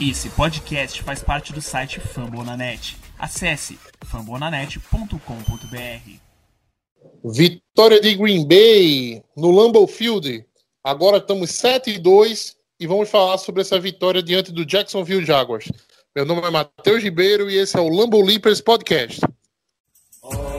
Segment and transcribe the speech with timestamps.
[0.00, 2.96] Esse podcast faz parte do site Fambonanet.
[3.18, 6.10] Acesse fambonanet.com.br.
[7.24, 10.44] Vitória de Green Bay no Lambeau Field.
[10.82, 15.70] Agora estamos 7 e 2 e vamos falar sobre essa vitória diante do Jacksonville Jaguars.
[16.14, 19.20] Meu nome é Matheus Ribeiro e esse é o Lambeau Leapers Podcast.
[20.24, 20.53] And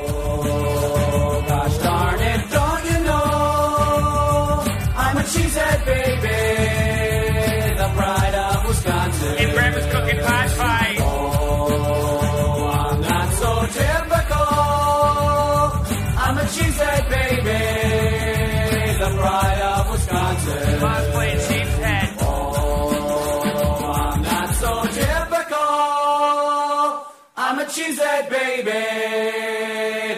[28.15, 28.71] cheesehead baby,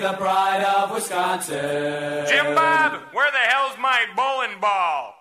[0.02, 2.26] the pride of Wisconsin.
[2.28, 5.14] Jim Bob, where the hell's my bowling ball?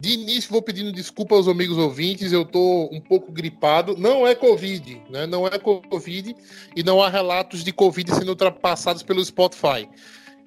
[0.00, 3.96] De início, vou pedindo desculpa aos amigos ouvintes, eu tô um pouco gripado.
[3.96, 5.26] Não é Covid, né?
[5.26, 6.36] Não é Covid
[6.76, 9.88] e não há relatos de Covid sendo ultrapassados pelo Spotify.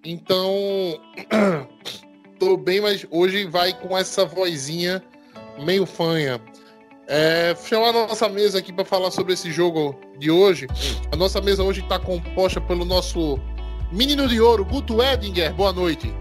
[0.05, 0.97] Então,
[2.39, 5.03] tô bem, mas hoje vai com essa vozinha
[5.59, 6.39] meio fanha.
[7.13, 10.65] É, chamar a nossa mesa aqui para falar sobre esse jogo de hoje.
[11.11, 13.37] A nossa mesa hoje está composta pelo nosso
[13.91, 15.53] menino de ouro, Guto Edinger.
[15.53, 16.13] Boa noite.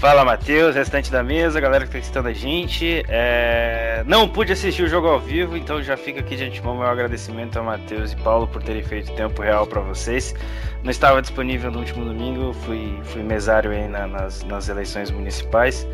[0.00, 3.02] Fala Matheus, restante da mesa, galera que tá assistindo a gente.
[3.08, 6.86] É, Não pude assistir o jogo ao vivo, então já fica aqui de antemão meu
[6.86, 10.34] agradecimento a Matheus e Paulo por terem feito tempo real para vocês.
[10.82, 15.86] Não estava disponível no último domingo, fui, fui mesário aí na- nas, nas eleições municipais,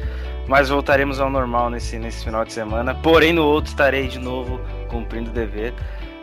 [0.49, 2.95] mas voltaremos ao normal nesse, nesse final de semana.
[2.95, 5.73] Porém, no outro estarei de novo cumprindo o dever.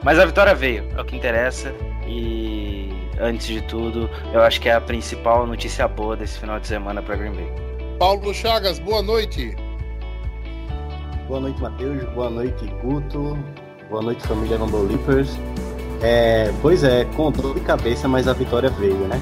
[0.03, 1.73] Mas a vitória veio, é o que interessa.
[2.07, 2.89] E
[3.19, 7.01] antes de tudo, eu acho que é a principal notícia boa desse final de semana
[7.01, 7.51] para Green Bay.
[7.97, 9.55] Paulo Chagas, boa noite.
[11.27, 12.03] Boa noite, Matheus.
[12.15, 13.37] Boa noite, Guto.
[13.89, 15.37] Boa noite, família Rumble Leapers.
[16.01, 19.19] É, pois é, com dor de cabeça, mas a vitória veio, né?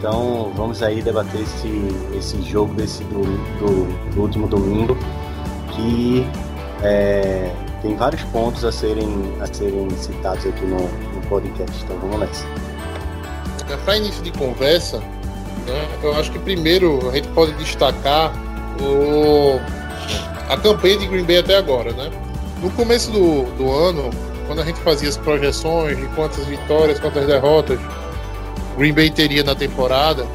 [0.00, 1.68] Então vamos aí debater esse,
[2.16, 3.20] esse jogo desse do,
[3.58, 4.96] do- do último domingo,
[5.72, 6.26] que
[6.82, 7.52] é,
[7.82, 9.06] tem vários pontos a serem,
[9.42, 11.84] a serem citados aqui no, no podcast.
[11.84, 12.46] Então vamos nessa.
[13.84, 15.00] Para início de conversa,
[15.66, 18.32] né, eu acho que primeiro a gente pode destacar
[18.80, 19.60] o,
[20.50, 21.92] a campanha de Green Bay até agora.
[21.92, 22.10] Né?
[22.62, 24.08] No começo do, do ano,
[24.46, 27.78] quando a gente fazia as projeções de quantas vitórias, quantas derrotas
[28.80, 30.26] Green Bay teria na temporada,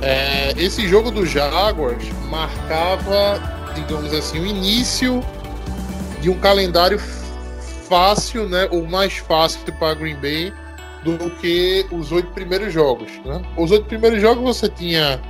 [0.00, 3.42] é, esse jogo do Jaguars marcava,
[3.74, 5.20] digamos assim, o início
[6.20, 7.00] de um calendário
[7.88, 10.52] fácil, né, ou mais fácil para Green Bay
[11.02, 13.10] do que os oito primeiros jogos.
[13.24, 13.42] Né?
[13.56, 15.20] Os oito primeiros jogos você tinha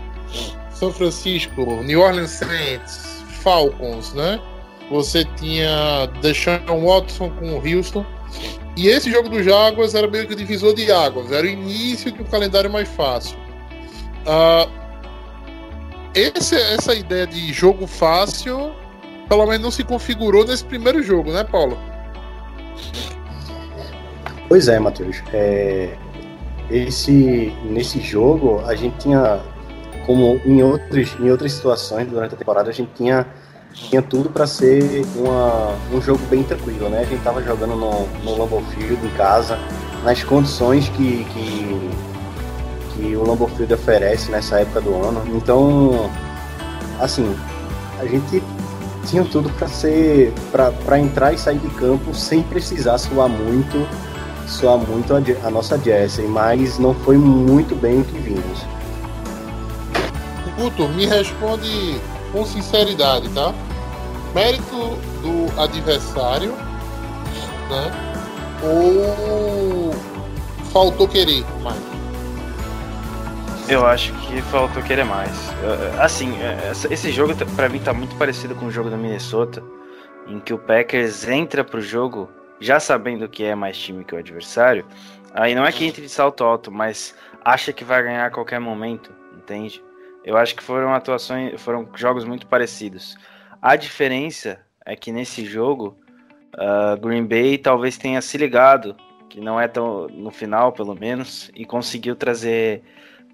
[0.70, 4.38] São Francisco, New Orleans Saints, Falcons, né?
[4.90, 8.04] Você tinha Deshaun Watson com o Houston.
[8.76, 12.10] E esse jogo dos Jaguars era meio que o divisor de águas, era o início
[12.10, 13.36] de um calendário mais fácil.
[14.26, 14.68] Ah,
[16.14, 18.72] esse, essa ideia de jogo fácil,
[19.28, 21.78] pelo menos não se configurou nesse primeiro jogo, né, Paulo?
[24.48, 25.22] Pois é, Matheus.
[25.32, 25.96] É,
[26.70, 29.40] esse, nesse jogo, a gente tinha,
[30.06, 33.26] como em, outros, em outras situações durante a temporada, a gente tinha,
[33.72, 37.00] tinha tudo para ser uma, um jogo bem tranquilo, né?
[37.00, 39.58] A gente tava jogando no, no Lambeau Field, em casa,
[40.04, 41.90] nas condições que, que,
[42.94, 45.22] que o Lambeau Field oferece nessa época do ano.
[45.34, 46.10] Então,
[47.00, 47.34] assim,
[47.98, 48.42] a gente
[49.06, 53.88] tinha tudo para ser para entrar e sair de campo sem precisar suar muito
[54.46, 58.66] soar muito a, a nossa Jessie, mas não foi muito bem o que vimos.
[60.58, 62.00] Guto, me responde
[62.32, 63.52] com sinceridade, tá?
[64.34, 64.76] Mérito
[65.22, 66.52] do adversário,
[67.68, 67.90] né?
[68.62, 69.90] Ou
[70.72, 71.80] faltou querer mais?
[73.68, 75.30] Eu acho que faltou querer mais.
[76.00, 76.34] Assim,
[76.68, 79.62] essa- esse jogo tá- pra mim tá muito parecido com o jogo do Minnesota,
[80.26, 82.28] em que o Packers entra pro jogo
[82.60, 84.84] já sabendo que é mais time que o adversário.
[85.32, 88.58] Aí não é que entre de salto alto, mas acha que vai ganhar a qualquer
[88.60, 89.82] momento, entende?
[90.24, 93.16] Eu acho que foram atuações, foram jogos muito parecidos.
[93.60, 95.96] A diferença é que nesse jogo,
[96.54, 98.96] ah, Green Bay talvez tenha se ligado,
[99.28, 102.82] que não é tão no final, pelo menos, e conseguiu trazer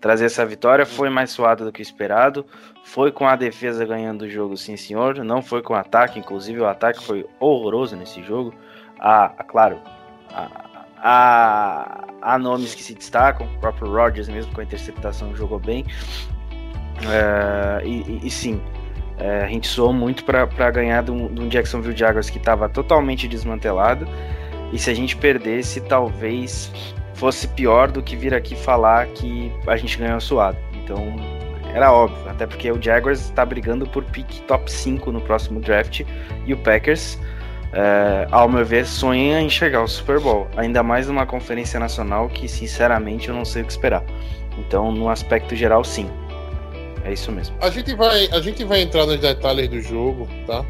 [0.00, 0.84] trazer essa vitória.
[0.84, 2.44] Foi mais suado do que esperado.
[2.84, 5.16] Foi com a defesa ganhando o jogo, sim, senhor.
[5.24, 8.54] Não foi com o ataque, inclusive o ataque foi horroroso nesse jogo.
[9.00, 9.80] Ah, claro,
[10.98, 13.46] há nomes que se destacam.
[13.46, 15.84] O próprio Rodgers, mesmo com a interceptação, jogou bem.
[17.04, 18.60] É, e, e- sim,
[19.18, 22.68] É, a gente soou muito para ganhar de um, de um Jacksonville Jaguars que estava
[22.68, 24.06] totalmente desmantelado.
[24.72, 26.70] E se a gente perdesse, talvez
[27.14, 30.58] fosse pior do que vir aqui falar que a gente ganhou suado.
[30.74, 31.16] Então,
[31.72, 36.02] era óbvio, até porque o Jaguars está brigando por pick top 5 no próximo draft
[36.44, 37.18] e o Packers,
[37.72, 42.28] é, ao meu ver, sonha em chegar ao Super Bowl, ainda mais numa conferência nacional
[42.28, 44.04] que, sinceramente, eu não sei o que esperar.
[44.58, 46.10] Então, no aspecto geral, sim.
[47.06, 47.56] É isso mesmo.
[47.60, 50.64] A gente vai, a gente vai entrar nos detalhes do jogo, tá?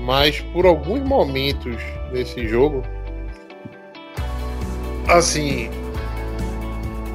[0.00, 1.76] Mas por alguns momentos
[2.12, 2.82] desse jogo,
[5.06, 5.70] assim,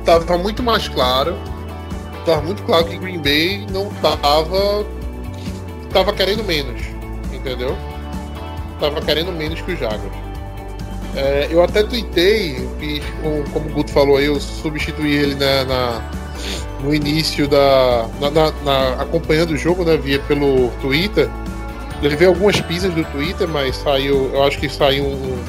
[0.05, 1.37] tava muito mais claro
[2.25, 4.85] tava muito claro que Green Bay não tava.
[5.91, 6.81] tava querendo menos,
[7.33, 7.77] entendeu?
[8.79, 10.23] Tava querendo menos que o Jaguars.
[11.15, 13.03] É, eu até tuitei, fiz,
[13.51, 16.11] como, o Guto falou aí, eu substituí ele na, na
[16.83, 18.07] no início da.
[18.19, 19.97] Na, na, na, acompanhando o jogo, né?
[19.97, 21.29] Via pelo Twitter.
[22.01, 24.29] Ele veio algumas pisas do Twitter, mas saiu.
[24.33, 25.43] Eu acho que saiu um.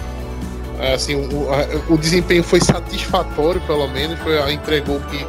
[0.95, 4.19] Assim, um, o desempenho foi satisfatório, pelo menos.
[4.21, 5.27] Foi, entregou que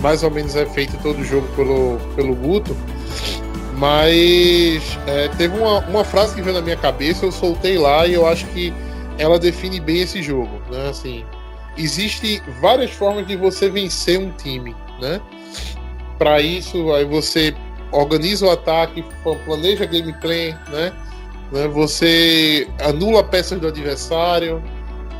[0.00, 2.76] mais ou menos é feito todo o jogo pelo, pelo Guto.
[3.76, 8.14] Mas é, teve uma, uma frase que veio na minha cabeça, eu soltei lá e
[8.14, 8.72] eu acho que
[9.18, 10.60] ela define bem esse jogo.
[10.70, 10.88] Né?
[10.88, 11.24] Assim,
[11.76, 14.74] existe várias formas de você vencer um time.
[15.00, 15.20] Né?
[16.18, 17.54] Para isso, aí você
[17.92, 19.04] organiza o ataque,
[19.44, 20.92] planeja gameplay, né?
[21.52, 21.68] né?
[21.68, 24.62] Você anula peças do adversário,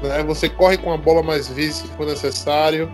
[0.03, 0.23] né?
[0.25, 2.91] Você corre com a bola mais vezes se for necessário.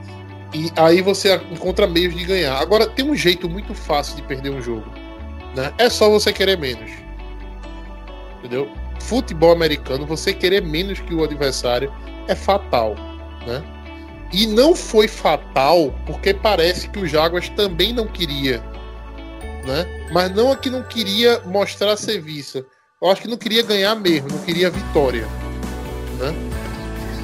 [0.53, 2.57] E aí você encontra meios de ganhar.
[2.59, 4.85] Agora, tem um jeito muito fácil de perder um jogo.
[5.57, 5.73] Né?
[5.79, 6.91] É só você querer menos.
[8.39, 8.71] Entendeu?
[9.01, 11.93] Futebol americano, você querer menos que o adversário
[12.29, 12.95] é fatal.
[13.47, 13.63] Né?
[14.35, 18.61] E não foi fatal porque parece que o Jaguars também não queria.
[19.65, 19.87] Né?
[20.13, 22.67] Mas não é que não queria mostrar serviço.
[23.01, 25.25] Eu acho que não queria ganhar mesmo, não queria vitória.
[26.19, 26.35] Né?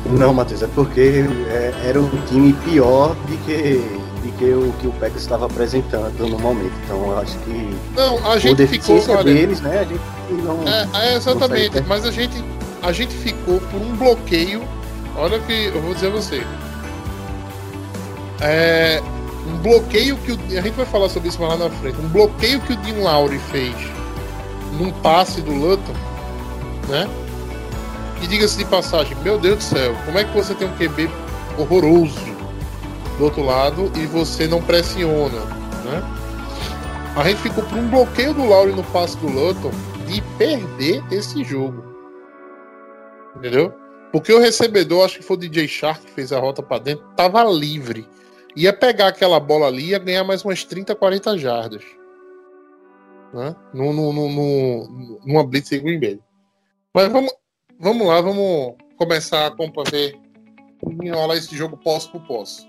[0.07, 3.83] Não, Matheus, é porque é, era um time pior de que,
[4.23, 6.73] de que o que o Packers estava apresentando no momento.
[6.85, 7.77] Então eu acho que.
[7.97, 9.03] Não, a gente ficou.
[9.09, 9.81] Olha, deles, né?
[9.81, 10.62] A gente não.
[10.67, 11.81] É, é exatamente.
[11.81, 12.37] Não mas a gente,
[12.81, 14.62] a gente ficou por um bloqueio.
[15.17, 16.47] Olha que eu vou dizer a você.
[18.40, 19.00] É,
[19.46, 21.98] um bloqueio que o, a gente vai falar sobre isso lá na frente.
[21.98, 23.75] Um bloqueio que o Dean Lowry fez
[24.78, 25.94] num passe do Lutton,
[26.88, 27.08] né?
[28.22, 31.10] E diga-se de passagem, meu Deus do céu, como é que você tem um QB
[31.58, 32.20] horroroso
[33.19, 35.40] do outro lado e você não pressiona,
[35.84, 36.02] né?
[37.16, 39.72] A gente ficou por um bloqueio do Lauri no passe do Lutton
[40.06, 41.84] de perder esse jogo.
[43.37, 43.72] Entendeu?
[44.12, 47.04] Porque o recebedor, acho que foi o DJ Shark que fez a rota para dentro,
[47.16, 48.06] tava livre.
[48.56, 51.85] Ia pegar aquela bola ali e ia ganhar mais umas 30, 40 jardas.
[53.32, 53.55] Né?
[53.73, 56.20] No, no, no, no, numa blitz em Green Bay.
[56.93, 57.32] Mas vamos,
[57.79, 60.19] vamos lá, vamos começar a ver
[61.02, 62.69] enrolar esse jogo posso por posso.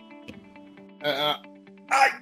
[1.02, 1.36] É, é,
[1.90, 2.22] ai!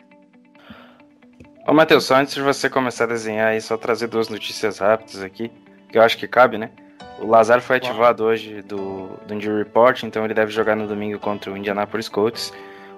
[1.68, 5.22] Ô, Matheus, só antes de você começar a desenhar aí, só trazer duas notícias rápidas
[5.22, 5.52] aqui,
[5.90, 6.72] que eu acho que cabe, né?
[7.20, 11.20] O Lazar foi ativado hoje do, do Injury Report, então ele deve jogar no domingo
[11.20, 12.54] contra o Indianapolis Colts.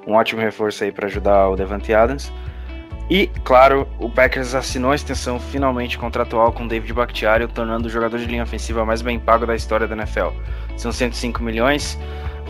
[0.07, 2.31] Um ótimo reforço aí para ajudar o Devante Adams.
[3.09, 8.18] E, claro, o Packers assinou a extensão finalmente contratual com David Bakhtiari, tornando o jogador
[8.18, 10.30] de linha ofensiva mais bem pago da história da NFL.
[10.77, 12.00] São 105 milhões,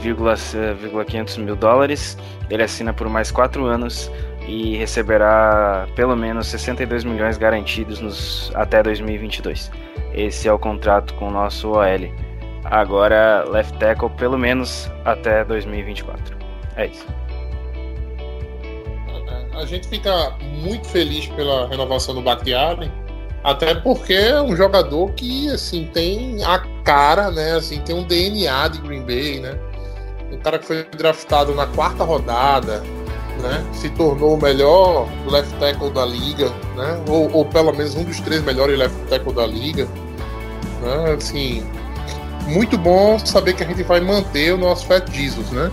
[0.01, 2.15] 500 mil dólares.
[2.47, 4.11] Ele assina por mais 4 anos
[4.47, 9.71] e receberá pelo menos 62 milhões garantidos nos, até 2022.
[10.13, 12.13] Esse é o contrato com o nosso OL.
[12.65, 16.37] Agora, left tackle pelo menos até 2024.
[16.75, 17.20] É isso
[19.61, 22.91] a gente fica muito feliz pela renovação do Bakhtiari,
[23.43, 27.53] até porque é um jogador que assim tem a cara, né?
[27.53, 29.57] Assim, tem um DNA de Green Bay, né?
[30.31, 32.79] Um cara que foi draftado na quarta rodada,
[33.41, 33.63] né?
[33.73, 37.03] Se tornou o melhor left tackle da liga, né?
[37.07, 39.85] Ou, ou pelo menos um dos três melhores left tackle da liga,
[40.81, 41.13] né?
[41.17, 41.63] Assim,
[42.47, 45.71] muito bom saber que a gente vai manter o nosso Fat Jesus, né?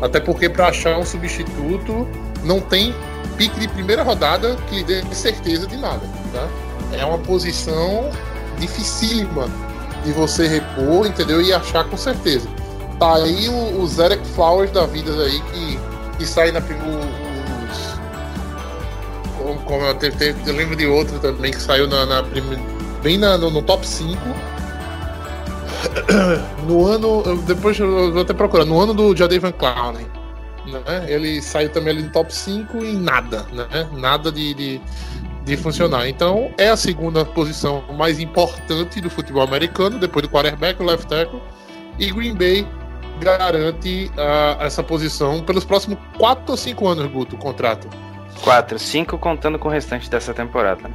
[0.00, 2.06] Até porque para achar um substituto
[2.44, 2.94] não tem
[3.36, 6.02] pique de primeira rodada que lhe dê certeza de nada.
[6.32, 6.48] Tá?
[6.92, 8.10] É uma posição
[8.58, 9.48] dificílima
[10.04, 11.40] de você repor, entendeu?
[11.40, 12.48] E achar com certeza.
[12.98, 15.78] Tá aí o, o Zerek Flowers da vida aí que,
[16.18, 17.24] que sai na primeira.
[19.36, 22.22] Como, como eu, te, te, eu, lembro de outro também que saiu na, na
[23.02, 24.18] bem na, no, no, top 5.
[26.66, 27.22] No ano.
[27.46, 28.64] Depois eu vou até procurar.
[28.64, 30.13] No ano do Jadavan Clowney
[30.66, 31.06] né?
[31.08, 33.88] Ele saiu também ali no top 5 e nada, né?
[33.92, 34.80] Nada de, de,
[35.44, 36.08] de funcionar.
[36.08, 41.06] Então, é a segunda posição mais importante do futebol americano, depois do quarterback, o left
[41.06, 41.40] tackle,
[41.98, 42.66] e Green Bay
[43.20, 47.88] garante ah, essa posição pelos próximos 4 ou 5 anos, Guto, o contrato.
[48.42, 50.90] 4, 5 contando com o restante dessa temporada.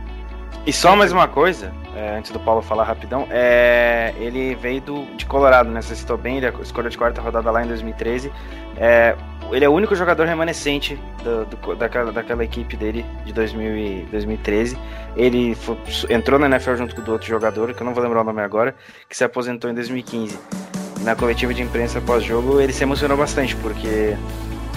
[0.66, 5.06] E só mais uma coisa, é, antes do Paulo falar rapidão, é, ele veio do,
[5.16, 5.82] de Colorado, né?
[5.82, 8.32] Você citou bem, ele escolheu de quarta rodada lá em 2013.
[8.78, 9.16] É,
[9.54, 14.08] ele é o único jogador remanescente do- do- daquela, daquela equipe dele de 2000 e
[14.12, 14.78] 2013.
[15.16, 15.78] Ele fo-
[16.10, 18.42] entrou na NFL junto com o outro jogador, que eu não vou lembrar o nome
[18.42, 18.76] agora,
[19.08, 20.38] que se aposentou em 2015.
[21.02, 24.16] Na coletiva de imprensa pós-jogo, ele se emocionou bastante, porque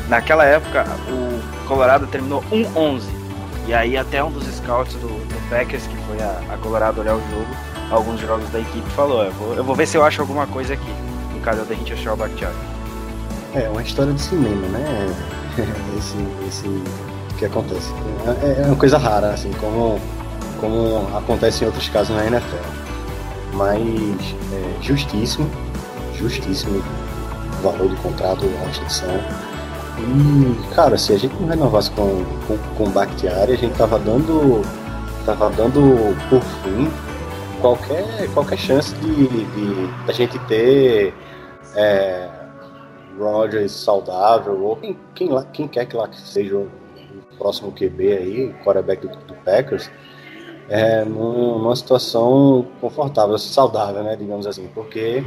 [0.08, 3.02] naquela época o Colorado terminou 1-11.
[3.66, 7.14] E aí até um dos scouts do, do Packers, que foi a, a Colorado olhar
[7.14, 7.46] o jogo,
[7.90, 10.74] alguns jogos da equipe, falou, eu vou, eu vou ver se eu acho alguma coisa
[10.74, 10.90] aqui.
[11.34, 12.54] No caso da gente achar o Bakhtiari.
[13.54, 15.14] É uma história de cinema, né?
[15.98, 16.16] Esse,
[16.48, 16.82] esse
[17.38, 17.92] que acontece.
[18.42, 20.00] É, é uma coisa rara, assim, como,
[20.60, 22.56] como acontece em outros casos na NFL.
[23.52, 23.82] Mas
[24.52, 25.50] é, justíssimo,
[26.16, 26.82] justíssimo
[27.58, 29.20] o valor do contrato, a extensão.
[29.98, 32.90] E, cara, se a gente não renovasse com, com, com
[33.52, 34.62] a gente tava dando,
[35.26, 36.90] tava dando por fim
[37.60, 41.14] qualquer, qualquer chance de, de a gente ter
[41.76, 42.28] é,
[43.18, 46.68] Rodgers saudável, ou quem, quem, lá, quem quer que lá que seja o
[47.38, 49.90] próximo QB aí, quarterback do, do Packers,
[50.68, 55.22] é, num- numa situação confortável, saudável, né, digamos assim, porque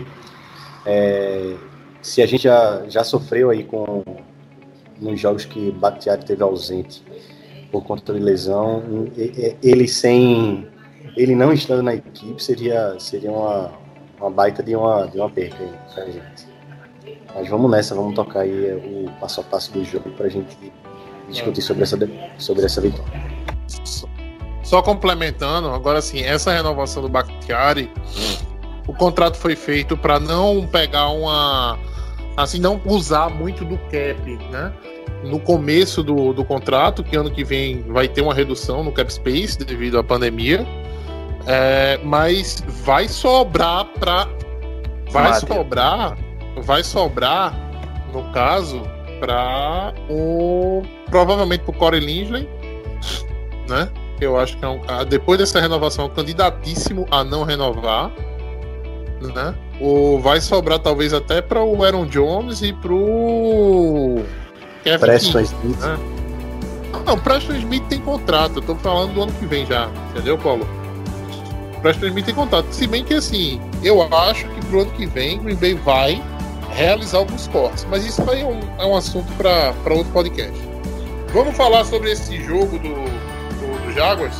[0.85, 1.55] é,
[2.01, 4.03] se a gente já, já sofreu aí com
[4.99, 7.03] nos jogos que Bakhtiari teve ausente
[7.71, 8.81] por conta de lesão,
[9.61, 10.67] ele sem
[11.17, 13.71] ele não estando na equipe seria seria uma,
[14.19, 16.54] uma baita de uma de uma perca aí pra gente.
[17.35, 20.55] Mas vamos nessa, vamos tocar aí o passo a passo do jogo pra gente
[21.29, 21.97] discutir sobre essa
[22.37, 23.13] sobre essa vitória.
[24.63, 27.91] Só complementando, agora sim, essa renovação do Bakhtiari,
[28.87, 31.77] o contrato foi feito para não pegar uma.
[32.37, 34.73] Assim, não usar muito do cap, né?
[35.23, 39.11] No começo do, do contrato, que ano que vem vai ter uma redução no cap
[39.11, 40.65] space devido à pandemia.
[41.47, 44.27] É, mas vai sobrar para.
[45.11, 46.17] Vai sobrar.
[46.57, 47.53] Vai sobrar,
[48.13, 48.81] no caso,
[49.19, 50.83] para o.
[51.09, 52.49] Provavelmente pro Corey Linsley,
[53.67, 53.89] né?
[54.19, 58.11] eu acho que é um depois dessa renovação, é um candidatíssimo a não renovar,
[59.21, 59.55] né?
[59.79, 64.23] O vai sobrar talvez até para o Aaron Jones e pro
[64.83, 65.97] Kevin Preston Smith, né?
[67.05, 70.65] Não, Preston Smith tem contrato, eu tô falando do ano que vem já, entendeu, Paulo?
[71.81, 72.67] Preston Smith tem contrato.
[72.71, 76.23] Se bem que assim, eu acho que pro ano que vem Green Bay vai
[76.75, 80.53] realizar alguns cortes, mas isso aí é um, é um assunto para outro podcast.
[81.33, 84.35] Vamos falar sobre esse jogo do, do, do Jaguars.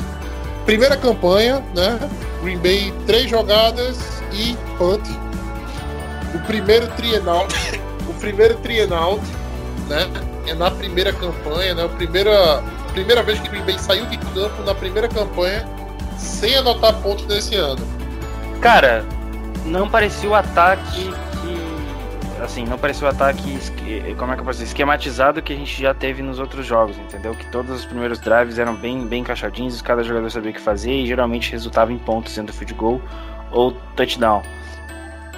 [0.65, 2.00] Primeira campanha, né?
[2.42, 3.98] Green Bay, três jogadas
[4.34, 5.01] e punt.
[6.34, 7.48] O primeiro trienal,
[8.08, 9.20] o primeiro trienal,
[9.88, 10.10] né?
[10.48, 11.86] É na primeira campanha, né?
[11.86, 12.63] A primeira,
[12.94, 15.68] primeira vez que Green Bay saiu de campo na primeira campanha
[16.18, 17.86] sem anotar pontos nesse ano.
[18.62, 19.06] Cara,
[19.65, 21.25] não parecia o ataque que.
[22.46, 23.54] Assim, não parecia o ataque.
[23.56, 24.70] esque- Como é que eu posso dizer?
[24.70, 27.34] Esquematizado que a gente já teve nos outros jogos, entendeu?
[27.34, 30.92] Que todos os primeiros drives eram bem, bem encaixadinhos, cada jogador sabia o que fazer
[30.92, 33.02] e geralmente resultava em pontos, sendo field goal
[33.52, 34.42] ou touchdown.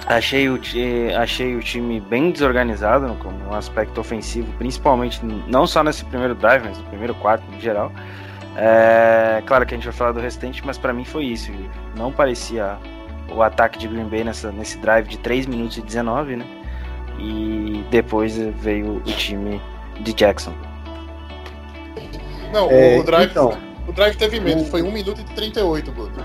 [0.06, 5.82] Achei o, ti- achei o time bem desorganizado no, no aspecto ofensivo, principalmente não só
[5.82, 7.90] nesse primeiro drive, mas no primeiro quarto em geral.
[8.56, 11.50] É, claro que a gente vai falar do restante, mas pra mim foi isso.
[11.96, 12.76] Não parecia
[13.30, 16.44] o ataque de Green Bay nessa, nesse drive de 3 minutos e 19, né?
[17.18, 19.60] E depois veio o time
[20.00, 20.52] de Jackson.
[22.52, 26.20] Não, É, o, drive, então, o drive teve menos, foi 1 minuto e 38, Guto.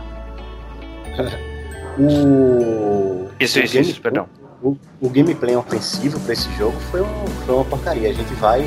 [2.00, 4.28] o Isso, o isso, game- isso, perdão.
[4.62, 8.10] O, o gameplay ofensivo para esse jogo foi, um, foi uma porcaria.
[8.10, 8.66] A gente vai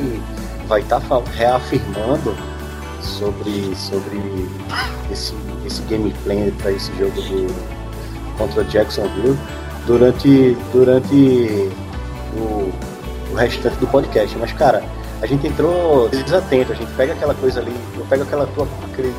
[0.69, 1.01] vai estar
[1.37, 2.37] reafirmando
[3.01, 4.21] sobre sobre
[5.11, 5.33] esse
[5.65, 7.47] esse gameplay para esse jogo do,
[8.37, 9.39] contra Jacksonville
[9.87, 11.71] durante durante
[12.37, 12.73] o,
[13.33, 14.37] o restante do podcast.
[14.39, 14.83] Mas cara,
[15.21, 16.73] a gente entrou desatento.
[16.73, 19.15] A gente pega aquela coisa ali, eu pego aquela tua aquele,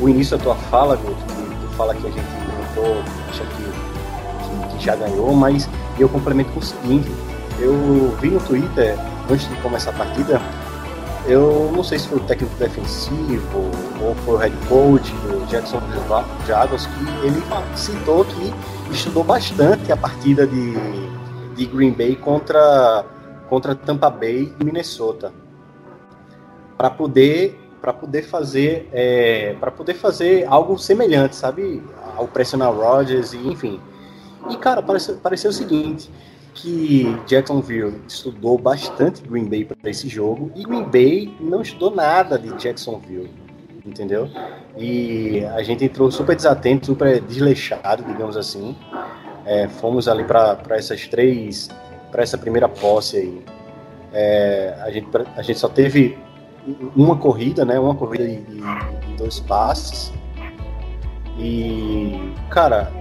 [0.00, 2.26] o início da tua fala, Guto, que tu fala que a gente
[2.70, 2.96] entrou,
[3.30, 3.64] acha que
[4.70, 7.10] que, que já ganhou, mas eu complemento com o seguinte:
[7.58, 8.96] eu vi no Twitter,
[9.30, 10.40] antes de começar a partida,
[11.26, 13.70] eu não sei se foi o técnico defensivo
[14.00, 15.80] ou foi o head coach do Jackson
[16.46, 17.42] Jaguars, que ele
[17.76, 18.52] citou que
[18.90, 20.74] estudou bastante a partida de,
[21.54, 23.04] de Green Bay contra,
[23.48, 25.32] contra Tampa Bay e Minnesota.
[26.76, 31.82] Para poder para poder fazer é, para poder fazer algo semelhante, sabe,
[32.16, 33.78] ao pressionar Rodgers e enfim.
[34.48, 36.10] E cara, pareceu, pareceu o seguinte,
[36.54, 42.38] que Jacksonville estudou bastante Green Bay para esse jogo e Green Bay não estudou nada
[42.38, 43.30] de Jacksonville,
[43.84, 44.30] entendeu?
[44.76, 48.76] E a gente entrou super desatento, super desleixado, digamos assim.
[49.46, 51.68] É, fomos ali para essas três,
[52.10, 53.44] para essa primeira posse aí.
[54.12, 56.16] É, a, gente, a gente só teve
[56.96, 57.78] uma corrida, né?
[57.78, 60.12] Uma corrida de dois passes.
[61.38, 62.92] E, cara,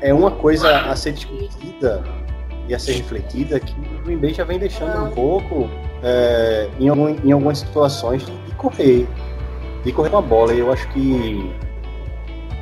[0.00, 2.02] é uma coisa a ser discutida
[2.68, 5.68] e a ser refletida que o Green Bay já vem deixando um pouco
[6.02, 9.06] é, em, algum, em algumas situações de, correr,
[9.84, 10.54] de correr com a bola.
[10.54, 11.52] E eu acho que,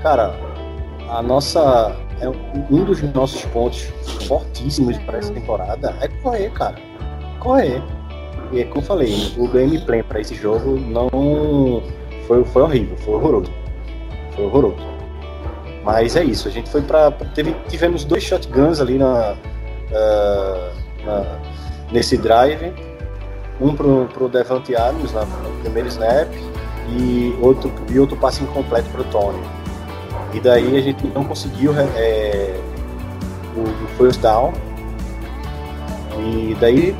[0.02, 0.34] cara,
[1.10, 3.82] a nossa é um dos nossos pontos
[4.26, 6.76] fortíssimos para essa temporada é correr, cara,
[7.40, 7.82] correr.
[8.52, 11.82] E é como eu falei, o gameplay para esse jogo não
[12.26, 13.52] foi, foi horrível, foi horroroso,
[14.34, 14.94] foi horroroso.
[15.82, 17.12] Mas é isso, a gente foi para
[17.68, 21.40] tivemos dois shotguns ali na, uh, na,
[21.92, 22.72] nesse drive.
[23.60, 26.28] Um pro, pro Devante Adams no primeiro snap
[26.88, 29.40] e outro, e outro passe incompleto pro Tony.
[30.34, 32.60] E daí a gente não conseguiu é,
[33.56, 34.52] o, o first down.
[36.18, 36.94] E daí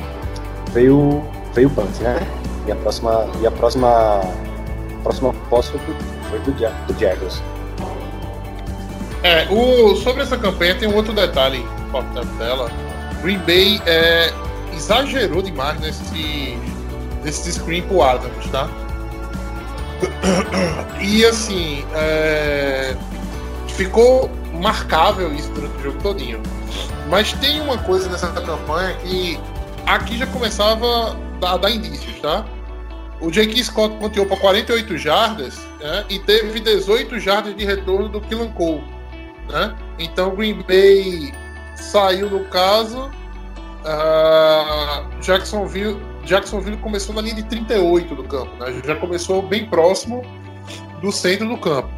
[0.71, 1.23] veio,
[1.53, 2.25] veio o punt, né?
[2.65, 7.55] E a próxima, e a próxima, a próxima posse foi do, do.
[9.23, 12.71] É, o, sobre essa campanha tem um outro detalhe importante dela.
[13.21, 14.31] Green Bay é,
[14.73, 16.57] exagerou demais nesse,
[17.23, 18.69] nesse screen pro Adams, tá?
[21.01, 22.95] E assim, é,
[23.75, 26.41] ficou marcável isso durante o jogo todinho.
[27.09, 29.39] Mas tem uma coisa nessa campanha que
[29.85, 32.45] aqui já começava a dar indícios, tá?
[33.21, 33.63] O J.K.
[33.63, 38.83] Scott ponteou para 48 jardas né, e teve 18 jardas de retorno do Killan Cole.
[39.49, 39.75] Né?
[39.99, 41.33] Então Green Bay
[41.75, 43.09] saiu no caso.
[43.85, 48.81] Uh, Jacksonville, Jacksonville começou na linha de 38 do campo, né?
[48.83, 50.23] já começou bem próximo
[51.01, 51.89] do centro do campo.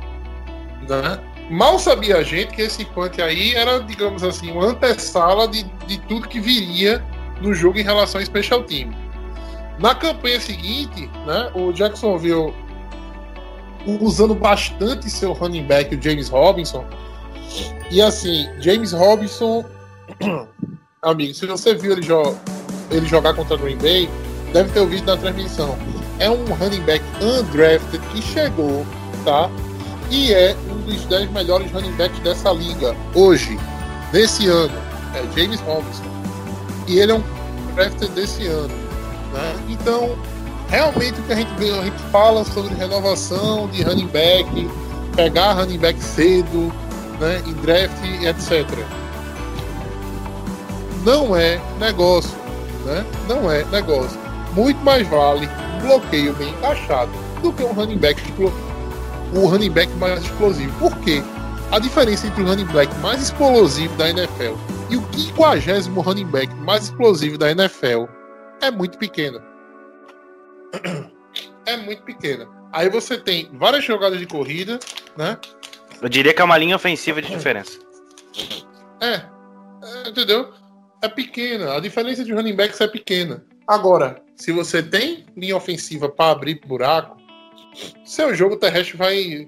[0.88, 1.20] Né?
[1.50, 5.98] Mal sabia a gente que esse punt aí era, digamos assim, uma antessala de, de
[6.02, 7.04] tudo que viria
[7.42, 8.92] no jogo em relação ao special team.
[9.80, 12.54] Na campanha seguinte, né, o Jacksonville
[14.02, 16.84] usando bastante seu running back, o James Robinson,
[17.90, 19.64] e assim, James Robinson,
[21.02, 22.36] amigo, se você viu ele, jo
[22.92, 24.10] ele jogar contra o Green Bay,
[24.52, 25.78] deve ter ouvido na transmissão.
[26.20, 28.86] É um running back undrafted que chegou,
[29.24, 29.50] tá?
[30.10, 33.60] E é um dos 10 melhores running backs dessa liga hoje,
[34.13, 34.73] nesse ano.
[35.13, 36.04] É James Robinson.
[36.88, 37.23] E ele é um
[37.76, 38.73] drafted desse ano.
[39.34, 39.56] Né?
[39.69, 40.17] Então,
[40.69, 44.69] realmente o que a gente, a gente fala sobre renovação de running back,
[45.15, 46.71] pegar running back cedo,
[47.19, 48.65] né, em draft, etc.
[51.04, 52.38] Não é negócio,
[52.86, 53.06] né?
[53.28, 54.19] Não é negócio.
[54.54, 58.21] Muito mais vale um bloqueio bem encaixado do que um running back
[59.34, 60.78] o running back mais explosivo.
[60.80, 61.22] Por quê?
[61.72, 64.56] A diferença entre o running back mais explosivo da NFL
[64.90, 68.06] e o 50 running back mais explosivo da NFL
[68.62, 69.44] é muito pequena.
[71.66, 72.48] É muito pequena.
[72.72, 74.80] Aí você tem várias jogadas de corrida,
[75.18, 75.38] né?
[76.02, 77.80] Eu diria que é uma linha ofensiva de diferença.
[79.02, 80.54] É, é entendeu?
[81.02, 81.76] É pequena.
[81.76, 83.44] A diferença de running backs é pequena.
[83.68, 87.18] Agora, se você tem linha ofensiva para abrir buraco,
[88.04, 89.48] seu jogo terrestre vai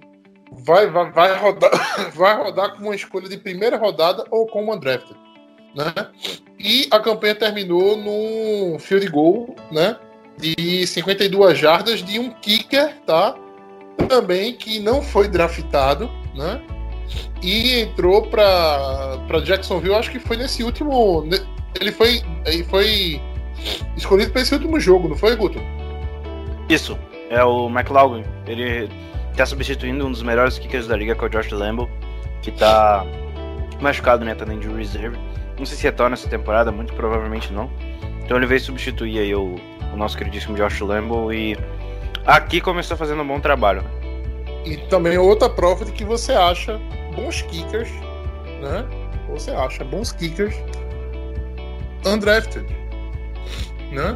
[0.51, 1.71] vai, vai, vai rodar
[2.13, 5.11] vai rodar com uma escolha de primeira rodada ou com uma draft,
[5.75, 5.93] né?
[6.59, 9.97] E a campanha terminou no field goal, né?
[10.37, 13.35] De 52 jardas de um kicker, tá?
[14.07, 16.61] Também que não foi draftado, né?
[17.41, 21.27] E entrou para Jacksonville, acho que foi nesse último.
[21.79, 23.21] Ele foi, ele foi
[23.95, 25.59] escolhido para esse último jogo, não foi, Guto?
[26.67, 26.97] Isso,
[27.29, 28.23] é o McLaughlin.
[28.45, 28.89] Ele
[29.31, 31.89] está substituindo um dos melhores kickers da liga, que é o Josh Lambo,
[32.41, 33.05] que está
[33.79, 34.35] machucado, né?
[34.35, 35.17] Tá de reserve.
[35.57, 37.69] Não sei se retorna essa temporada, muito provavelmente não.
[38.23, 39.55] Então ele veio substituir aí o,
[39.93, 41.57] o nosso queridíssimo Josh Lambo e
[42.25, 43.83] aqui começou fazendo um bom trabalho.
[44.65, 46.79] E também outra prova de que você acha
[47.15, 47.89] bons kickers,
[48.61, 48.85] né?
[49.29, 50.55] Você acha bons kickers
[52.05, 52.65] undrafted,
[53.91, 54.15] né?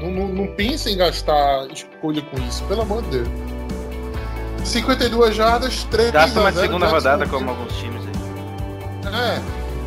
[0.00, 3.28] Não, não, não pense em gastar escolha com isso, pelo amor de Deus.
[4.64, 8.12] 52 jardas, 3 Gasta uma segunda rodada, como alguns times aí.
[9.14, 9.40] É,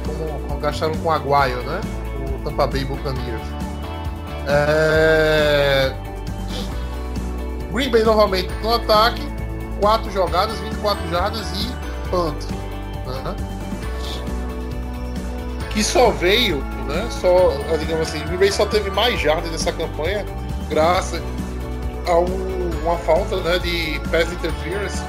[0.06, 1.80] como, como gastaram com o Aguayo, né?
[2.36, 3.42] O Tampa Bay Buccaneers.
[4.48, 5.94] É...
[7.72, 9.22] Green Bay novamente no ataque,
[9.80, 12.36] 4 jogadas, 24 jardas e punt.
[13.06, 13.51] Né?
[15.74, 16.58] Que só veio,
[16.88, 17.08] né?
[17.10, 20.26] Só, digamos assim, Green Bay só teve mais jardas nessa campanha
[20.70, 21.22] graças
[22.08, 25.02] a um- uma falta né, de pass interference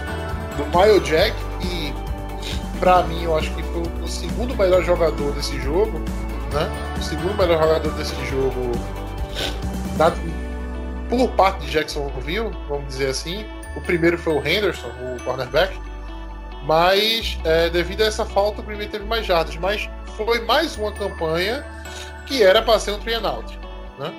[0.57, 1.92] do Mile Jack e
[2.79, 5.98] pra mim eu acho que foi o segundo melhor jogador desse jogo,
[6.53, 6.70] né?
[6.98, 8.72] O segundo melhor jogador desse jogo
[9.96, 10.12] da-
[11.09, 13.44] por parte de Jacksonville, vamos dizer assim.
[13.77, 15.77] O primeiro foi o Henderson, o cornerback.
[16.64, 19.57] Mas é, devido a essa falta, o primeiro teve mais jardas.
[19.57, 21.64] Mas foi mais uma campanha
[22.27, 24.12] que era para ser um three né?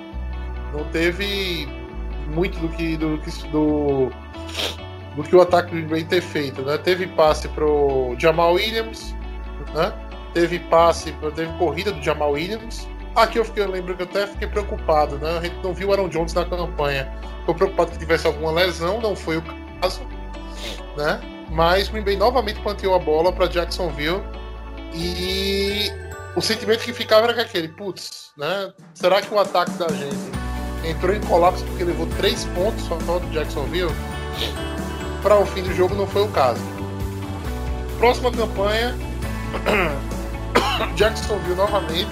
[0.72, 1.68] Não teve
[2.28, 3.16] muito do que do,
[3.50, 4.10] do,
[5.16, 6.76] do que o ataque do Green Bay ter feito, né?
[6.78, 9.14] Teve passe pro Jamal Williams,
[9.74, 9.92] né?
[10.32, 12.88] Teve passe, teve corrida do Jamal Williams.
[13.14, 15.38] Aqui eu, fiquei, eu lembro que eu até fiquei preocupado, né?
[15.38, 17.12] A gente não viu o Aaron Jones na campanha.
[17.40, 19.44] Ficou preocupado que tivesse alguma lesão, não foi o
[19.80, 20.02] caso,
[20.96, 21.20] né?
[21.54, 24.20] Mas Green Bay novamente panteou a bola para Jacksonville
[24.92, 25.88] e
[26.34, 28.72] o sentimento que ficava era que aquele, putz, né?
[28.92, 30.16] Será que o ataque da gente
[30.84, 33.94] entrou em colapso porque levou três pontos só do Jacksonville?
[35.22, 36.60] Para o fim do jogo não foi o caso.
[37.98, 38.92] Próxima campanha,
[40.96, 42.10] Jacksonville novamente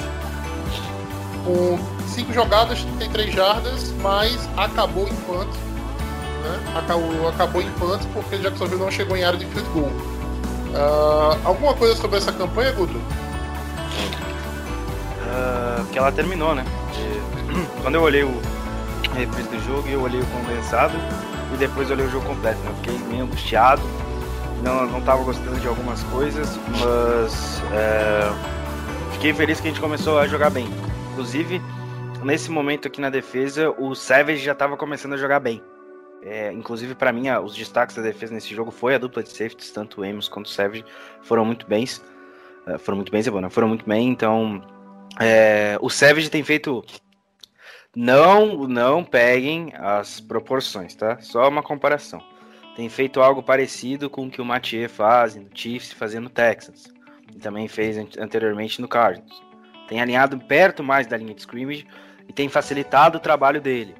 [1.44, 5.48] com cinco jogadas, 33 jardas, mas acabou em punt.
[6.42, 6.72] Né?
[6.76, 9.90] Acabou, acabou em punt porque Jacksonville não chegou em área de field goal.
[10.74, 13.00] Ah, alguma coisa sobre essa campanha, Guto?
[15.28, 16.64] Ah, que ela terminou, né?
[17.82, 18.40] Quando eu olhei o
[19.14, 20.94] reprise do jogo, eu olhei o condensado
[21.52, 22.58] e depois olhei o jogo completo.
[22.60, 22.72] Né?
[22.82, 23.82] Fiquei meio angustiado,
[24.62, 28.32] não, não tava gostando de algumas coisas, mas é,
[29.12, 30.68] fiquei feliz que a gente começou a jogar bem.
[31.12, 31.60] Inclusive,
[32.22, 35.62] nesse momento aqui na defesa, o Savage já tava começando a jogar bem.
[36.24, 39.72] É, inclusive, para mim, os destaques da defesa nesse jogo foi a dupla de safeties,
[39.72, 40.84] tanto o Amos quanto o Savage
[41.22, 42.02] foram muito bens.
[42.66, 43.50] É, foram muito bens, é bom, né?
[43.50, 44.62] Foram muito bem, então
[45.20, 46.84] é, o Savage tem feito.
[47.94, 51.20] Não, não peguem as proporções, tá?
[51.20, 52.22] Só uma comparação.
[52.74, 56.84] Tem feito algo parecido com o que o Mathieu faz no Chiefs, fazendo no Texans.
[57.34, 59.42] E também fez an- anteriormente no Cardinals.
[59.88, 61.86] Tem alinhado perto mais da linha de scrimmage
[62.28, 63.94] e tem facilitado o trabalho dele.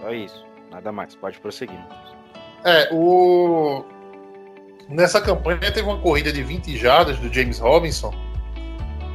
[0.00, 0.51] Só isso.
[0.72, 1.14] Nada mais.
[1.14, 1.78] Pode prosseguir.
[2.64, 3.84] É, o.
[4.88, 8.12] Nessa campanha teve uma corrida de 20 jardas do James Robinson.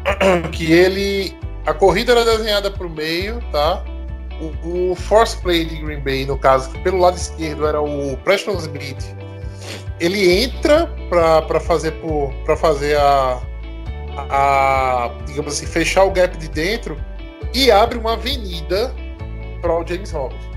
[0.54, 1.38] Que ele.
[1.66, 3.84] A corrida era desenhada para o meio, tá?
[4.40, 8.16] O, o force play de Green Bay, no caso, que pelo lado esquerdo era o
[8.18, 9.04] Preston Smith.
[10.00, 11.94] Ele entra para fazer
[12.46, 13.42] para fazer a,
[14.30, 16.98] a digamos assim fechar o gap de dentro
[17.54, 18.94] e abre uma avenida
[19.62, 20.57] para o James Robinson.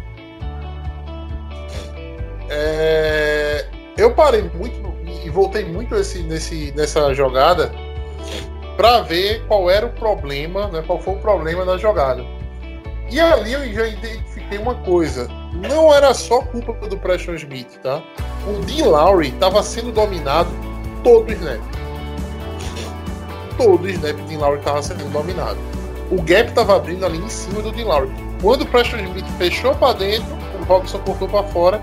[2.51, 4.93] É, eu parei muito
[5.25, 7.71] e voltei muito esse, nesse, nessa jogada
[8.77, 12.25] para ver qual era o problema, né, qual foi o problema da jogada.
[13.11, 15.29] E ali eu já identifiquei uma coisa.
[15.53, 18.03] Não era só culpa do Preston Smith, tá?
[18.47, 20.51] O Dean Lowry estava sendo dominado
[21.03, 21.61] todo o snap.
[23.57, 25.59] Todo o snap Dean Lowry estava sendo dominado.
[26.11, 28.11] O gap estava abrindo ali em cima do Dean Lowry.
[28.41, 30.27] Quando o Preston Smith fechou para dentro,
[30.71, 31.83] Robson cortou para fora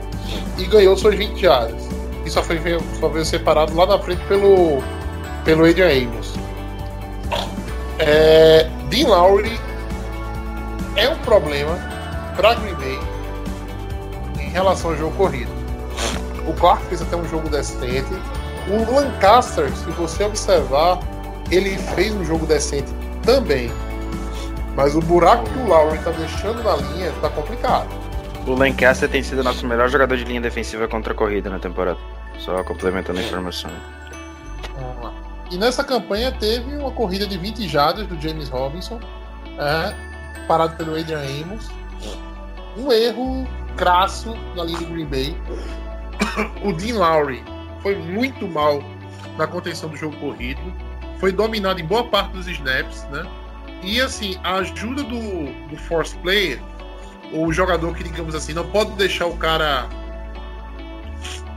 [0.58, 1.89] e ganhou suas 20 jardas.
[2.26, 2.58] E só, foi,
[3.00, 4.82] só veio separado lá na frente pelo,
[5.43, 6.34] pelo Adrian Amos.
[8.00, 9.60] É, Dean Lowry
[10.95, 11.78] é um problema
[12.38, 13.00] para Green Bay
[14.39, 15.52] em relação ao jogo corrido.
[16.47, 18.08] O Clark fez até um jogo decente.
[18.69, 21.00] O Lancaster, se você observar,
[21.52, 22.89] ele fez um jogo decente
[23.21, 23.69] também.
[24.76, 27.97] Mas o buraco que o Lowry está deixando na linha está complicado.
[28.48, 32.00] O Lancaster tem sido nosso melhor jogador de linha defensiva contra a corrida na temporada.
[32.40, 33.70] Só complementando a informação.
[34.74, 35.14] Vamos lá.
[35.52, 39.02] E nessa campanha teve uma corrida de 20 jardas do James Robinson,
[39.60, 39.94] é,
[40.48, 41.68] parado pelo Adrian Amos.
[42.78, 45.38] Um erro crasso na linha do Green Bay.
[46.64, 47.44] O Dean Lowry
[47.82, 48.82] foi muito mal
[49.38, 50.62] na contenção do jogo corrido.
[51.20, 53.26] Foi dominado em boa parte dos snaps, né?
[53.84, 56.60] E assim, a ajuda do, do force player,
[57.34, 59.88] o jogador que, digamos assim, não pode deixar o cara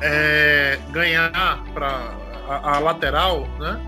[0.01, 1.31] é, ganhar
[1.75, 2.13] para
[2.49, 3.81] a, a lateral, né?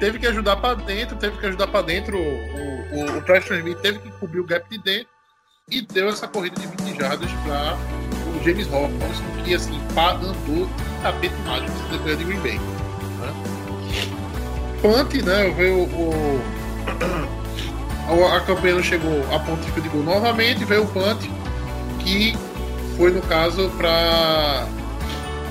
[0.00, 2.18] Teve que ajudar para dentro, teve que ajudar para dentro.
[2.18, 5.08] O, o, o Preston Smith teve que cobrir o gap de dentro
[5.70, 7.76] e deu essa corrida de 20 jardas para
[8.28, 9.80] o James Robinson, que assim,
[10.26, 10.68] andou
[11.02, 12.58] tapete mágico defesa de Green Bay.
[13.20, 13.32] Né?
[15.22, 15.46] Né?
[15.48, 17.34] Eu vejo o, o-
[18.06, 21.18] a campanha não chegou a ponto de field goal novamente, veio o punt
[22.00, 22.36] que
[22.96, 24.66] foi no caso para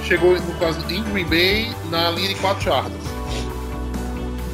[0.03, 3.01] chegou no caso em Green Bay na linha de 4 jardas.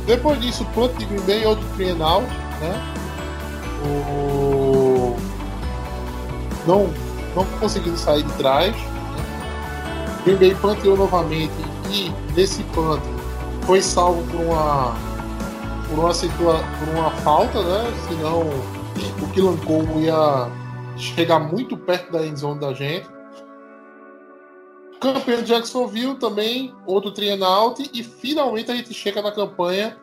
[0.05, 2.27] Depois disso, punt de Green Bay, outro three and out,
[2.61, 2.95] né?
[3.85, 5.15] O...
[6.65, 6.89] Não,
[7.35, 8.75] não conseguindo sair de trás.
[8.75, 10.21] Né?
[10.25, 11.53] Green Bay panteou novamente
[11.89, 13.01] e nesse punt
[13.63, 14.95] foi salvo por uma
[15.89, 17.91] por uma, situa por uma falta, né?
[18.07, 18.43] Senão
[19.21, 20.49] o Killan Cole ia
[20.95, 23.07] chegar muito perto da endzone da gente.
[24.99, 29.97] Campeão de Jacksonville também, outro out e finalmente a gente chega na campanha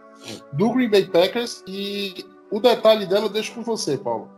[0.55, 4.31] do Green Bay Packers e o detalhe dela eu deixo com você, Paulo.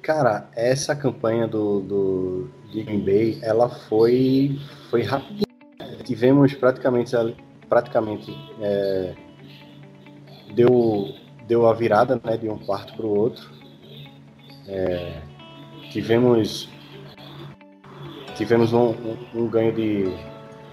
[0.00, 4.58] Cara, essa campanha do, do Green Bay, ela foi
[4.90, 5.44] foi rápida.
[6.04, 7.16] Tivemos praticamente
[7.68, 9.14] praticamente é,
[10.54, 11.14] deu
[11.46, 13.50] deu a virada, né, de um quarto para o outro.
[14.66, 15.20] É,
[15.90, 16.68] tivemos
[18.34, 20.12] tivemos um, um, um, ganho de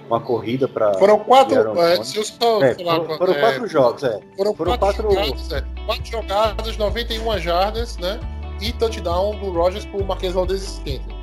[0.08, 0.93] uma corrida para.
[0.95, 1.80] Foram quatro.
[1.80, 4.19] É, se eu só é, falar, foram, foram é, quatro jogos, é.
[4.38, 5.38] Foram, foram quatro, quatro...
[5.38, 8.19] Jogadas, quatro jogadas, 91 jardas, né?
[8.62, 11.21] E touchdown do Rogers por Marquês Valdez Scantling.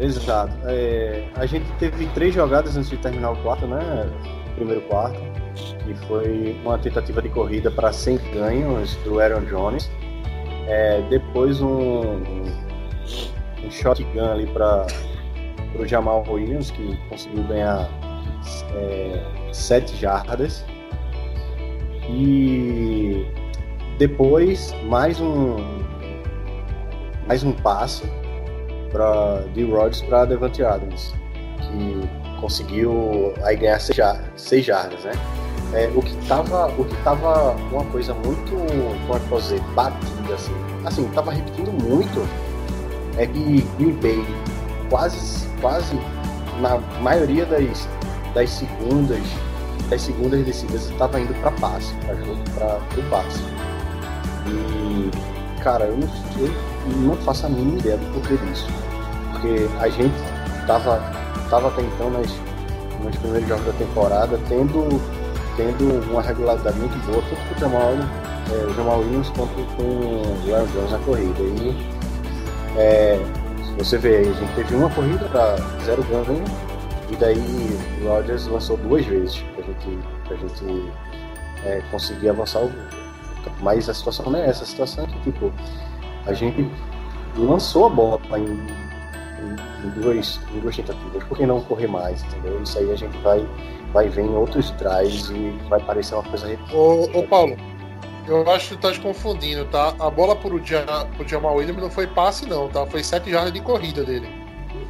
[0.00, 0.52] Exato.
[0.66, 3.78] É, a gente teve três jogadas antes de terminar o quarto, né?
[4.54, 5.18] Primeiro quarto.
[5.84, 9.90] Que foi uma tentativa de corrida para 100 ganhos do Aaron Jones.
[10.68, 12.22] É, depois um,
[13.64, 14.86] um shotgun ali para
[15.78, 17.88] o Jamal Williams, que conseguiu ganhar
[18.74, 20.64] é, sete jardas.
[22.08, 23.26] E
[23.98, 25.56] depois mais um
[27.26, 28.02] mais um passe
[28.90, 31.14] para de Rodgers para Devante Adams,
[31.58, 33.98] que conseguiu aí ganhar seis,
[34.36, 35.12] seis jardas, né?
[35.72, 38.50] É, o que tava o que tava uma coisa muito
[39.06, 40.52] como é que batida assim
[40.84, 42.28] assim tava repetindo muito
[43.16, 44.22] é que Green Bay
[44.92, 45.94] quase, quase
[46.60, 47.88] na maioria das,
[48.34, 49.22] das segundas,
[49.88, 53.42] das segundas descidas estava indo para passe, para jogo o passe.
[54.46, 55.10] E
[55.62, 56.52] cara, eu não, eu
[56.98, 58.66] não faço a mínima ideia do porquê disso.
[59.32, 60.14] Porque a gente
[60.66, 61.00] tava,
[61.52, 62.32] tava tentando nas,
[63.04, 64.88] nos primeiros jogos da temporada, tendo,
[65.54, 67.92] tendo uma regularidade muito boa, tanto com o Jamal,
[68.50, 71.42] é, Jamal Williams quanto com o Aaron Jones na corrida.
[71.42, 71.76] E
[72.78, 73.20] é,
[73.76, 76.42] você vê, a gente teve uma corrida para zero ganho
[77.10, 80.90] e daí o Rodgers lançou duas vezes pra gente, pra gente
[81.66, 82.72] é, conseguir avançar o
[83.60, 85.52] Mas a situação não é essa, a situação é que tipo,
[86.24, 86.66] a gente
[87.36, 88.91] lançou a bola em,
[89.42, 92.62] em, em, duas, em duas tentativas, por que não correr mais, entendeu?
[92.62, 93.46] Isso aí a gente vai,
[93.92, 97.56] vai ver em outros drives e vai parecer uma coisa Ô, ô Paulo,
[98.26, 99.94] eu acho que tu tá confundindo, tá?
[99.98, 100.84] A bola pro, Dia,
[101.16, 102.86] pro Jamal Williams não foi passe, não, tá?
[102.86, 104.28] Foi 7 jardas de corrida dele.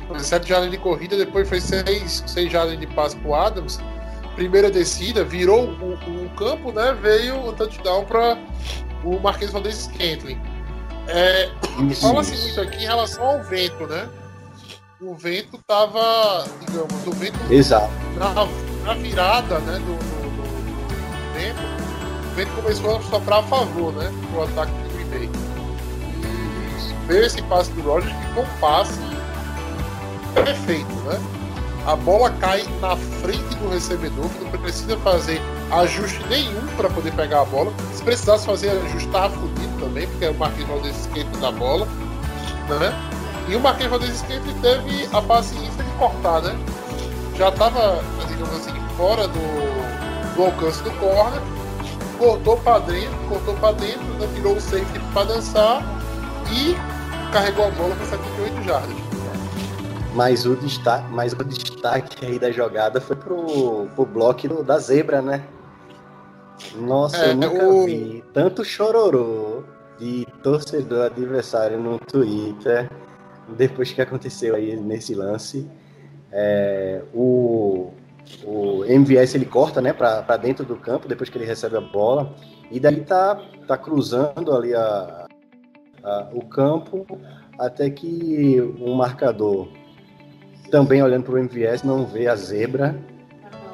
[0.06, 3.80] Foi 7 jardas de corrida, depois foi 6, 6 jardas de passe pro Adams.
[4.34, 6.96] Primeira descida, virou o, o campo, né?
[7.00, 8.38] Veio o touchdown para
[9.04, 10.38] o Marquês Valdez Scantling.
[11.08, 11.50] É,
[12.00, 14.08] Fala-se muito aqui em relação ao vento, né?
[15.04, 17.36] O vento tava, digamos, o vento.
[17.50, 17.90] Exato.
[18.16, 18.46] Na,
[18.84, 19.78] na virada, né?
[19.80, 21.82] Do, do, do, do vento
[22.32, 24.12] o vento começou a soprar a favor, né?
[24.30, 25.30] Pro ataque do Green Bay.
[26.88, 29.00] E veio esse passe do Rogers que foi um passe
[30.34, 31.20] perfeito, né?
[31.84, 35.40] A bola cai na frente do recebedor, que não precisa fazer
[35.72, 37.72] ajuste nenhum para poder pegar a bola.
[37.92, 41.86] Se precisasse fazer ajuste, estava fudido também, porque o Marquinhos Valdez skate da bola,
[42.68, 43.21] né?
[43.48, 46.56] E o Marquinhos Valdez skate teve a paciência de cortar, né?
[47.36, 51.40] Já estava, digamos assim, fora do, do alcance do corner
[52.22, 55.82] cortou para dentro, cortou para dentro, né, tirou o safety para dançar
[56.52, 56.74] e
[57.32, 58.96] carregou a bola para 78 jardas.
[60.14, 64.78] Mas o destaque, mas o destaque aí da jogada foi pro, pro bloco do, da
[64.78, 65.42] zebra, né?
[66.76, 67.86] Nossa, é, eu nunca o...
[67.86, 69.64] vi tanto chororô
[69.98, 72.88] de torcedor adversário no Twitter
[73.56, 75.68] depois que aconteceu aí nesse lance.
[76.30, 77.90] É, o,
[78.44, 82.34] o MVS ele corta, né, para dentro do campo depois que ele recebe a bola
[82.70, 85.26] e daí tá tá cruzando ali a,
[86.02, 87.06] a o campo
[87.58, 89.68] até que um marcador
[90.70, 92.98] também olhando para o MVS não vê a zebra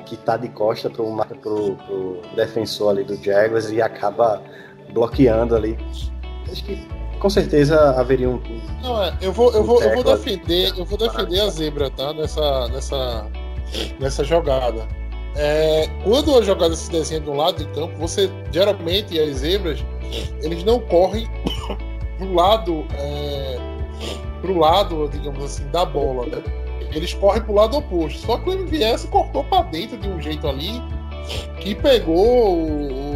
[0.05, 4.43] que tá de costa para o defensor ali do Jaguars e acaba
[4.93, 5.79] bloqueando ali.
[6.51, 8.41] Acho que com certeza haveria um.
[8.83, 12.13] Não, é, eu vou, eu vou, eu vou defender, eu vou defender a zebra, tá?
[12.13, 13.27] Nessa, nessa,
[13.99, 14.87] nessa jogada.
[15.37, 19.85] É, quando a jogada se desenha de um lado de campo, você geralmente as zebras
[20.43, 21.29] eles não correm
[22.19, 23.59] do lado é,
[24.41, 26.43] pro lado, digamos assim, da bola, né?
[26.93, 28.27] Eles correm pro lado oposto.
[28.27, 30.83] Só que o MVS cortou para dentro de um jeito ali
[31.61, 33.08] que pegou o,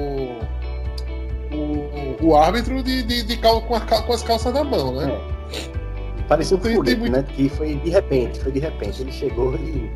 [2.22, 5.12] o, o árbitro de, de, de cal, com, a, com, as calças na mão, né?
[5.12, 6.22] É.
[6.28, 7.12] Parecia um furito, muito...
[7.12, 7.24] né?
[7.34, 9.02] Que foi de repente, foi de repente.
[9.02, 9.90] Ele chegou e.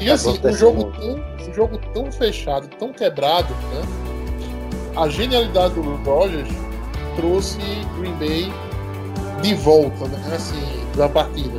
[0.00, 3.82] E assim, um jogo, tão, um jogo tão fechado, tão quebrado, né?
[4.96, 6.48] A genialidade do Rogers
[7.16, 7.58] trouxe
[7.98, 8.52] Green Bay
[9.40, 10.34] de volta, né?
[10.34, 10.62] Assim,
[10.96, 11.58] da partida.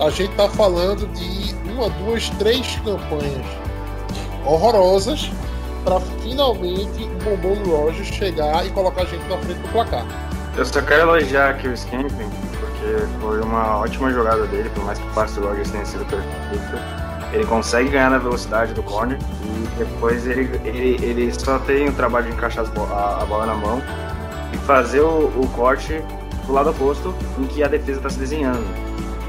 [0.00, 3.46] A gente tá falando de uma, duas, três campanhas
[4.44, 5.30] horrorosas
[5.84, 10.04] para finalmente o bombom Rogers chegar e colocar a gente na frente do placar.
[10.56, 14.98] Eu só quero elogiar aqui o Scamping, porque foi uma ótima jogada dele, por mais
[14.98, 17.00] que o passe do Rogers tenha sido perfeito.
[17.32, 21.92] Ele consegue ganhar na velocidade do corner e depois ele, ele, ele só tem o
[21.92, 23.80] trabalho de encaixar a, a bola na mão
[24.52, 26.02] e fazer o, o corte
[26.46, 28.64] do lado oposto em que a defesa está se desenhando.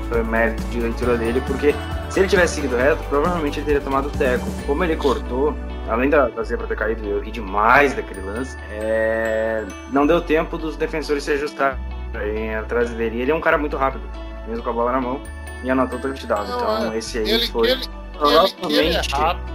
[0.09, 1.75] Foi mérito de leitura dele, porque
[2.09, 4.45] se ele tivesse seguido reto, provavelmente ele teria tomado o teco.
[4.65, 5.55] Como ele cortou,
[5.91, 9.65] além da, da zebra ter caído, eu ri demais daquele lance, é...
[9.91, 13.21] não deu tempo dos defensores se ajustarem atrás dele.
[13.21, 14.09] Ele é um cara muito rápido,
[14.47, 15.19] mesmo com a bola na mão,
[15.63, 16.45] e anotou o touchdown.
[16.45, 16.97] Então, é.
[16.97, 17.71] esse aí ele, foi.
[17.71, 18.73] Ele, provavelmente.
[18.73, 19.51] Ele, é rápido.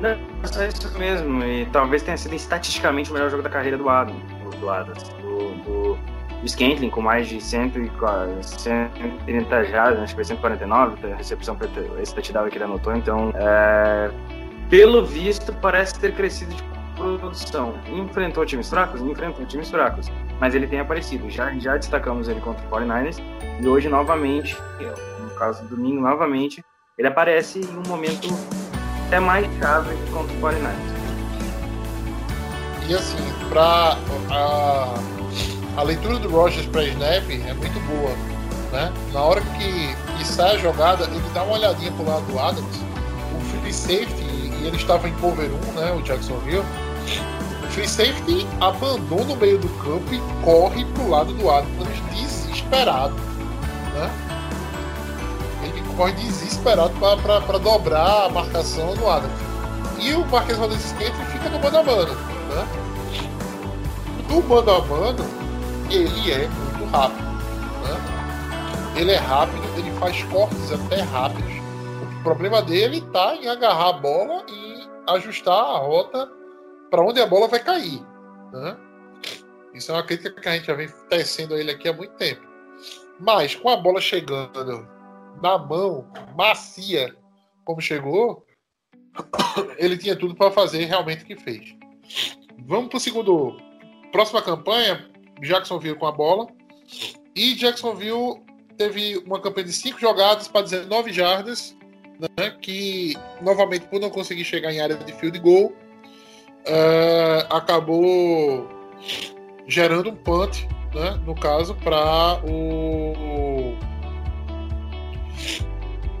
[0.00, 0.18] Não, é
[0.68, 1.44] isso mesmo.
[1.44, 4.16] E talvez tenha sido estatisticamente o melhor jogo da carreira do Adam.
[4.58, 4.94] Do Adam.
[5.22, 5.96] Do,
[6.44, 11.68] Scantling com mais de 130 jardas, acho que foi 149, a recepção para
[12.00, 14.10] esse touchdown que ele anotou, então é,
[14.72, 16.62] pelo visto parece ter crescido de
[16.96, 17.74] produção.
[17.92, 19.02] Enfrentou times fracos?
[19.02, 21.28] Enfrentou times fracos, mas ele tem aparecido.
[21.28, 23.22] Já, já destacamos ele contra o 49ers
[23.60, 24.56] e hoje novamente,
[25.20, 26.64] no caso do domingo novamente,
[26.96, 28.28] ele aparece em um momento
[29.06, 30.92] até mais chave contra o 49ers.
[32.88, 33.18] E assim,
[33.50, 33.98] para
[34.30, 34.94] a
[35.76, 38.10] a leitura do Rogers para snap é muito boa.
[38.72, 38.90] Né?
[39.12, 42.80] Na hora que, que sai a jogada, ele dá uma olhadinha pro lado do Adams,
[43.36, 44.31] o free safety,
[44.66, 46.64] ele estava em cover 1, né, o Jacksonville,
[47.70, 53.14] free safety abandona o meio do campo e corre pro lado do Adams desesperado.
[53.94, 54.10] Né?
[55.64, 59.32] Ele corre desesperado para dobrar a marcação do Adams.
[59.98, 62.14] E o Marquês Valdez Scantling fica no mano a mano.
[62.14, 62.66] Né?
[64.28, 65.24] No mano a mano,
[65.88, 67.22] ele é muito rápido.
[67.22, 68.00] Né?
[68.96, 71.51] Ele é rápido, ele faz cortes até rápidos.
[72.22, 76.30] O problema dele está em agarrar a bola e ajustar a rota
[76.88, 78.00] para onde a bola vai cair.
[78.52, 78.76] Né?
[79.74, 82.14] Isso é uma crítica que a gente já vem tecendo a ele aqui há muito
[82.14, 82.40] tempo.
[83.18, 84.88] Mas com a bola chegando
[85.42, 86.06] na mão,
[86.36, 87.12] macia,
[87.64, 88.46] como chegou,
[89.76, 91.74] ele tinha tudo para fazer realmente o que fez.
[92.56, 93.56] Vamos para o segundo.
[94.12, 96.46] Próxima campanha, Jacksonville com a bola.
[97.34, 98.40] E Jacksonville
[98.78, 101.76] teve uma campanha de 5 jogadas para 19 jardas,
[102.18, 105.72] né, que novamente por não conseguir chegar em área de field goal,
[106.66, 108.68] uh, acabou
[109.66, 113.74] gerando um punt, né, no caso, para o.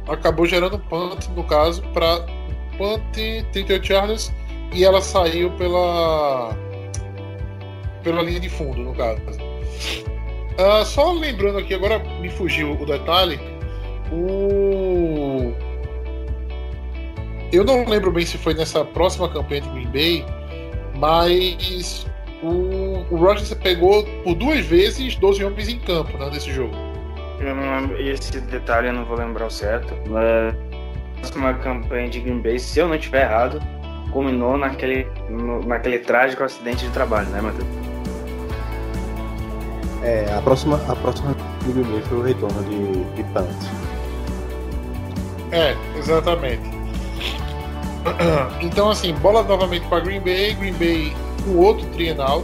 [0.08, 2.26] Acabou gerando um punt, no caso, para
[2.76, 3.00] punt
[3.52, 4.32] 38 jardas
[4.72, 6.56] e ela saiu pela
[8.02, 9.20] pela linha de fundo, no caso.
[10.58, 13.38] Uh, só lembrando aqui, agora me fugiu o detalhe.
[14.10, 14.41] O...
[17.52, 20.26] Eu não lembro bem se foi nessa próxima campanha de Green Bay,
[20.96, 22.06] mas
[22.42, 26.74] o, o Rogers pegou por duas vezes 12 homens em campo né, nesse jogo.
[27.38, 29.94] Eu não lembro, esse detalhe eu não vou lembrar o certo.
[30.08, 33.60] Mas a próxima campanha de Green Bay, se eu não estiver errado,
[34.12, 37.68] culminou naquele, no, naquele trágico acidente de trabalho, né, Matheus?
[40.02, 41.34] É, a próxima, a próxima
[41.64, 43.48] do Green Bay foi o retorno de, de Punt.
[45.52, 46.81] É, exatamente.
[48.60, 52.42] Então, assim, bola novamente para Green Bay, Green Bay com outro trienal,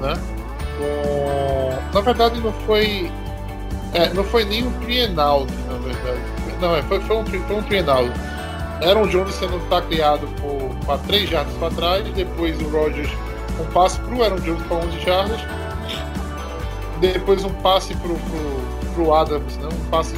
[0.00, 0.14] né?
[1.92, 3.10] Na verdade, não foi.
[3.92, 6.20] É, não foi nem um trienal, na verdade.
[6.60, 8.04] Não, é, foi, foi, um, foi um trienal.
[8.82, 10.26] Aaron Jones sendo tacleado
[10.86, 13.10] para 3 jardas para trás, depois o Rogers
[13.60, 15.40] um passe para o Aaron Jones para 11 jardas
[17.10, 18.16] depois um passe pro,
[18.94, 19.68] pro Adams, né?
[19.70, 20.14] um passe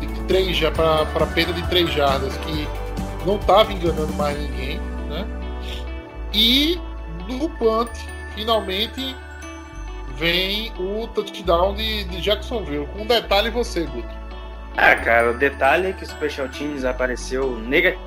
[0.00, 2.66] de três já para perda de três jardas, que
[3.24, 5.26] não estava enganando mais ninguém, né?
[6.32, 6.80] E
[7.28, 7.90] no punt,
[8.34, 9.16] finalmente
[10.16, 12.86] vem o touchdown de, de Jacksonville.
[12.88, 14.24] Com um detalhe você, Guto.
[14.76, 18.02] Ah, cara, o detalhe é que o Special Teams apareceu negativo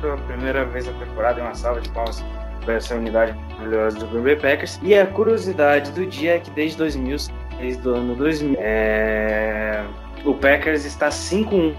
[0.00, 2.24] pela primeira vez na temporada, em uma salva de palmas
[2.64, 4.80] para essa unidade maravilhosa do Green Bay Packers.
[4.82, 7.16] E a curiosidade do dia é que desde 2000
[7.58, 8.56] desde o ano 2000.
[8.58, 9.84] É,
[10.24, 11.74] o Packers está 5-1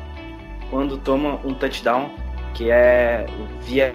[0.69, 2.11] quando toma um touchdown
[2.55, 3.25] que é
[3.61, 3.93] via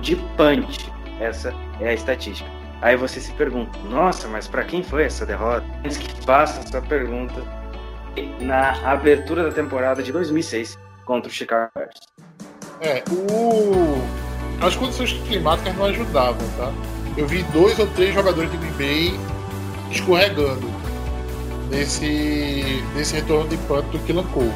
[0.00, 0.90] de punch.
[1.20, 2.48] Essa é a estatística.
[2.80, 5.64] Aí você se pergunta, nossa, mas para quem foi essa derrota?
[5.84, 7.42] Antes que faça essa pergunta,
[8.40, 11.94] na abertura da temporada de 2006 contra o Chicago Bears.
[12.80, 14.02] É, o...
[14.64, 16.72] as condições climáticas não ajudavam, tá?
[17.16, 19.20] Eu vi dois ou três jogadores de Green Bay
[19.90, 20.68] escorregando
[21.70, 24.52] nesse, nesse retorno de punt do Killan Cole.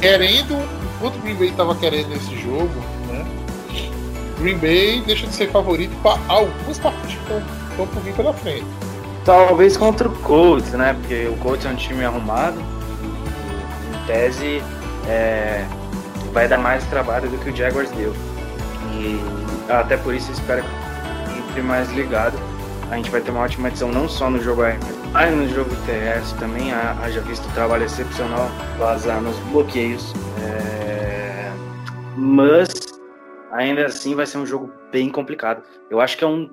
[0.00, 0.56] Querendo,
[0.96, 2.74] enquanto o Green Bay estava querendo esse jogo,
[3.08, 3.24] né?
[4.38, 8.66] Green Bay deixa de ser favorito para algumas partidas que estão, por vir pela frente.
[9.24, 10.94] Talvez contra o Colts, né?
[11.00, 12.60] Porque o Colts é um time arrumado.
[12.60, 14.62] Em tese,
[15.08, 15.64] é,
[16.32, 18.14] vai dar mais trabalho do que o Jaguars deu.
[18.92, 19.20] E
[19.68, 22.38] até por isso espero que entre mais ligado.
[22.90, 24.78] A gente vai ter uma ótima edição não só no jogo aéreo,
[25.12, 26.72] mas no jogo terrestre também.
[26.72, 30.14] Haja visto o trabalho excepcional vazar nos bloqueios.
[30.40, 30.75] É...
[32.16, 32.68] Mas
[33.52, 35.62] ainda assim vai ser um jogo bem complicado.
[35.90, 36.50] Eu acho que é um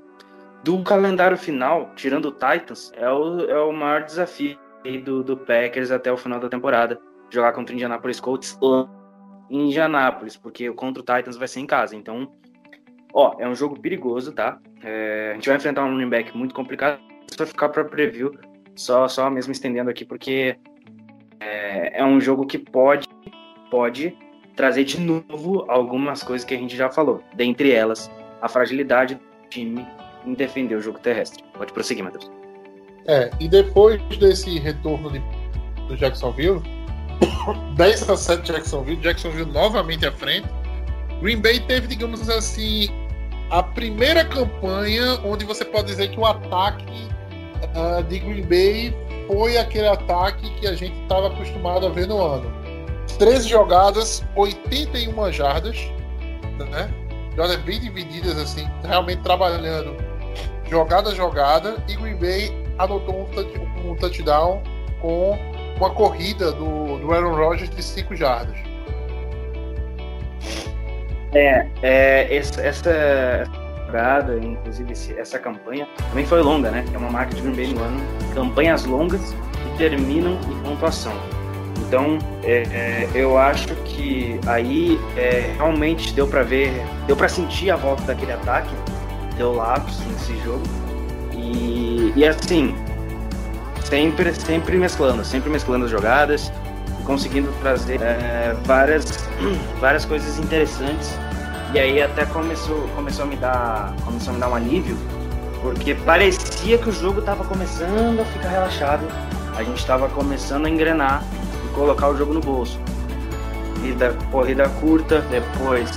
[0.64, 4.57] do calendário final, tirando o Titans, é o, é o maior desafio
[5.03, 6.99] do, do Packers até o final da temporada.
[7.30, 8.57] Jogar contra o Indianapolis Colts
[9.49, 11.95] em Indianápolis, porque contra o Titans vai ser em casa.
[11.95, 12.32] Então,
[13.14, 14.59] ó, é um jogo perigoso, tá?
[14.84, 16.99] É, a gente vai enfrentar um running back muito complicado.
[17.30, 18.32] Isso vai ficar para preview,
[18.76, 20.57] só, só mesmo estendendo aqui, porque
[21.39, 23.07] é, é um jogo que pode,
[23.70, 24.18] pode
[24.56, 27.22] trazer de novo algumas coisas que a gente já falou.
[27.36, 28.10] Dentre elas,
[28.41, 29.86] a fragilidade do time
[30.26, 31.43] em defender o jogo terrestre.
[31.54, 32.32] Pode prosseguir, Matheus.
[33.08, 35.22] É, e depois desse retorno de,
[35.88, 36.62] do Jacksonville,
[37.76, 40.47] 10 a 7 Jacksonville, Jacksonville novamente à frente.
[41.22, 42.89] Green Bay teve, digamos assim,
[43.49, 47.08] a primeira campanha onde você pode dizer que o ataque
[47.76, 48.95] uh, de Green Bay
[49.28, 52.62] foi aquele ataque que a gente estava acostumado a ver no ano.
[53.18, 55.78] 13 jogadas, 81 jardas,
[56.72, 56.89] né?
[57.32, 59.95] Jogadas bem divididas, assim, realmente trabalhando
[60.70, 64.62] jogada a jogada, e Green Bay adotou um, touch, um touchdown
[64.99, 65.38] com
[65.78, 68.56] uma corrida do, do Aaron Rodgers de 5 jardas.
[71.34, 73.43] É, é essa, essa
[73.86, 76.84] temporada, inclusive essa campanha, também foi longa, né?
[76.93, 78.01] É uma marca de Green Bay no ano.
[78.34, 81.14] Campanhas longas que terminam em pontuação.
[81.80, 86.71] Então, é, é, eu acho que aí é, realmente deu para ver,
[87.07, 88.74] deu para sentir a volta daquele ataque,
[89.38, 90.63] deu lápis nesse jogo.
[91.34, 92.76] E, e assim,
[93.84, 96.51] sempre, sempre mesclando, sempre mesclando as jogadas,
[97.05, 99.28] conseguindo trazer é, várias,
[99.80, 101.15] várias coisas interessantes.
[101.74, 104.95] E aí até começou, começou a me dar, começou a me dar um alívio,
[105.61, 109.05] porque parecia que o jogo estava começando a ficar relaxado.
[109.55, 111.24] A gente estava começando a engrenar
[111.74, 112.80] colocar o jogo no bolso.
[113.76, 115.91] Corrida, corrida curta, depois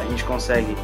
[0.00, 0.76] a gente consegue,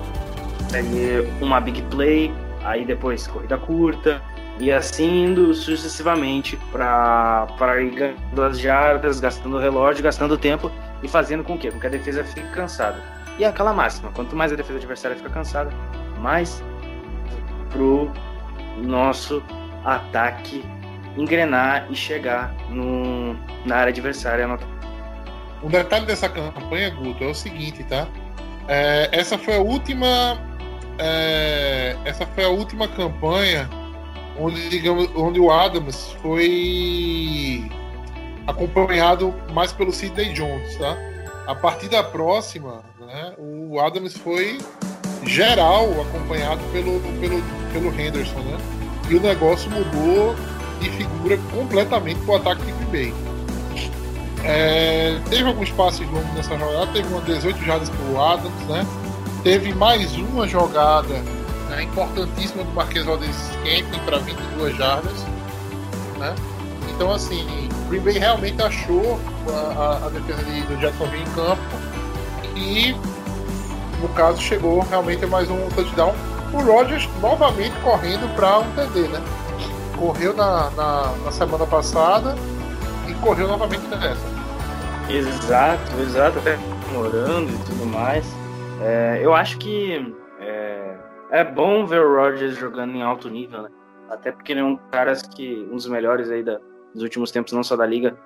[0.63, 2.33] consegue uma big play,
[2.65, 4.23] aí depois corrida curta,
[4.59, 10.71] e assim indo sucessivamente para ir ganhando as jardas, gastando o relógio, gastando tempo
[11.03, 13.03] e fazendo com que, com que a defesa fique cansada.
[13.39, 15.71] E é aquela máxima, quanto mais a defesa adversária fica cansada,
[16.21, 16.63] mais
[17.71, 18.11] pro
[18.77, 19.43] nosso
[19.85, 20.65] ataque
[21.17, 23.35] engrenar e chegar no,
[23.65, 24.47] na área adversária.
[25.63, 28.07] Um detalhe dessa campanha, Guto, é o seguinte, tá?
[28.69, 30.39] É, essa foi a última.
[30.99, 33.69] É, essa foi a última campanha
[34.39, 37.71] onde, digamos, onde o Adams foi
[38.47, 40.97] acompanhado mais pelo Sidney Jones, tá?
[41.47, 44.59] A partir da próxima, né, o Adams foi
[45.27, 47.43] geral acompanhado pelo, pelo,
[47.73, 48.59] pelo Henderson, né?
[49.11, 50.35] E o negócio mudou
[50.83, 53.15] de figura completamente o ataque de Green Bay.
[54.45, 58.87] É, teve alguns passes longos nessa jogada, teve uma 18 jardas para o Adams, né?
[59.45, 61.15] Teve mais uma jogada
[61.69, 65.13] né, importantíssima do Marquês Valdez Scantling para 22 jardas.
[66.19, 66.35] Né?
[66.95, 71.63] Então, assim, Green Bay realmente achou a, a, defesa de, do Jacksonville em campo
[72.57, 72.95] e,
[74.01, 76.15] no caso, chegou realmente mais um touchdown.
[76.53, 79.23] O Rodgers novamente correndo para um TD, né?
[80.03, 82.35] Correu na, na, na semana passada
[83.09, 84.27] e correu novamente nessa.
[85.09, 86.57] Exato, exato, até
[86.93, 88.27] morando e tudo mais.
[88.81, 90.13] É, eu acho que
[91.31, 93.69] é bom ver o Rodgers jogando em alto nível, né?
[94.11, 96.61] Até porque ele é um cara que um dos melhores aí da,
[96.93, 98.19] dos últimos tempos, não só da liga,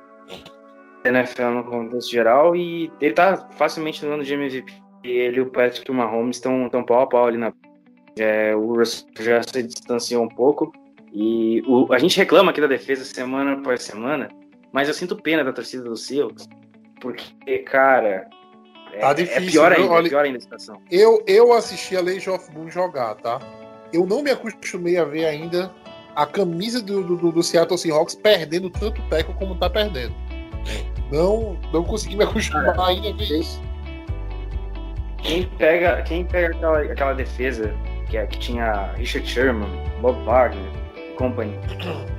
[1.04, 4.72] da NFL no contexto geral, e ele tá facilmente ano de MVP.
[5.04, 7.52] Ele e o Patrick Mahomes estão tão pau a pau ali na.
[8.18, 10.72] É, o Russell já se distanciou um pouco
[11.18, 14.28] E o, a gente reclama aqui da defesa semana após semana,
[14.70, 16.46] mas eu sinto pena da torcida do Seahawks,
[17.00, 18.28] porque, cara,
[18.92, 19.82] é, Tá é difícil, pior viu?
[19.84, 20.78] ainda, Olha- é pior ainda a situação.
[20.90, 23.38] Eu, eu assisti a Legion of Boom jogar, tá?
[23.94, 25.72] Eu não me acostumei a ver ainda
[26.14, 30.14] a camisa do, do, do Seattle Seahawks perdendo tanto teco como tá perdendo.
[31.10, 33.62] Não, não consegui me acostumar ainda a ver isso.
[35.22, 37.74] Quem pega, quem pega aquela, aquela defesa
[38.10, 39.68] que, é, que tinha Richard Sherman,
[40.02, 40.70] Bob Wagner,
[41.16, 41.58] company,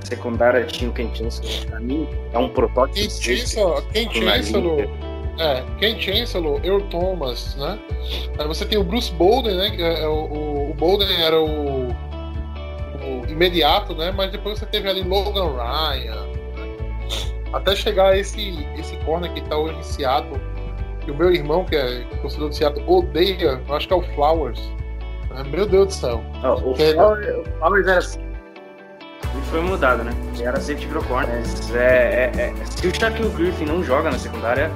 [0.04, 2.96] secundária tinha o Ken Chancellor, pra mim é um protótipo.
[2.96, 4.90] De safety Chancellor, liga.
[5.38, 7.78] é, quem Chancellor, Earl Thomas, né?
[8.38, 9.70] Aí você tem o Bruce Bolden, né?
[9.70, 14.12] que é o, o, Bolden era o, o imediato, né?
[14.14, 16.26] Mas depois você teve ali Logan Ryan,
[17.52, 20.40] até chegar esse esse corner que tá hoje em Seattle,
[21.04, 24.02] que o meu irmão, que é torcedor do Seattle, odeia, eu acho que é o
[24.14, 24.60] Flowers.
[25.50, 26.24] Meu Deus do céu.
[26.42, 26.74] Ó, o.
[26.74, 28.27] Flowers, o Flowers era assim.
[29.22, 30.12] Ele foi mudado, né?
[30.34, 31.30] Ele era safety virou corner.
[31.30, 34.70] Mas é, é, é, se o Shaquille Griffin não joga na secundária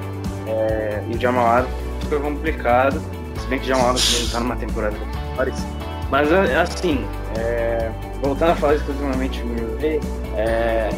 [0.47, 3.01] é, e o Jamal Adams fica complicado.
[3.41, 4.97] Se bem que o Jamal Adams também tá numa temporada
[5.37, 5.69] parecida.
[6.11, 7.05] Mas é, assim,
[7.39, 7.91] é,
[8.21, 10.01] voltando a falar exclusivamente do Bay,
[10.37, 10.91] é,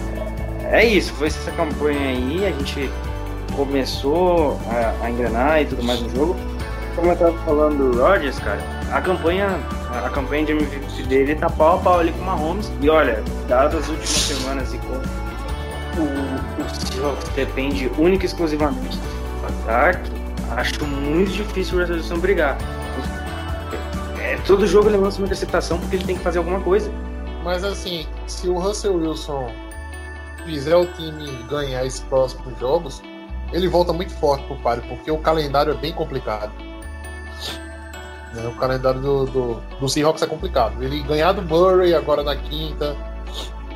[0.64, 1.12] é isso.
[1.14, 2.46] Foi essa campanha aí.
[2.46, 2.90] A gente
[3.54, 6.36] começou a, a engrenar e tudo mais no jogo.
[6.96, 8.60] Como eu tava falando do Rodgers, cara,
[8.94, 9.58] a campanha,
[9.90, 12.70] a campanha de MVP dele tá pau a pau ali com o Mahomes.
[12.80, 14.94] E olha, dadas as últimas semanas e como
[15.96, 20.10] o, o Seahawks depende única e exclusivamente do ataque,
[20.52, 22.56] acho muito difícil o Russell brigar.
[24.20, 26.88] É, todo jogo ele lança uma interceptação porque ele tem que fazer alguma coisa.
[27.42, 29.50] Mas assim, se o Russell Wilson
[30.44, 33.02] fizer o time ganhar esses próximos jogos,
[33.52, 36.52] ele volta muito forte pro páreo, porque o calendário é bem complicado.
[38.34, 40.82] Né, O calendário do, do, do Seahawks é complicado.
[40.82, 42.96] Ele ganhar do Murray agora na quinta,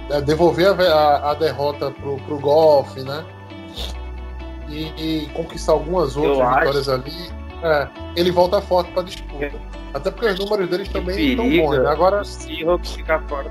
[0.09, 3.25] né, devolver a, a- a derrota pro, pro Goff, né?
[4.69, 7.31] E, e conquistar algumas outras acho- vitórias ali.
[7.63, 9.51] é, ele volta forte pra disputa.
[9.95, 11.79] Até porque os números deles também estão bons.
[11.79, 11.89] Né?
[11.91, 13.51] Agora, o Seahawks ficar fora.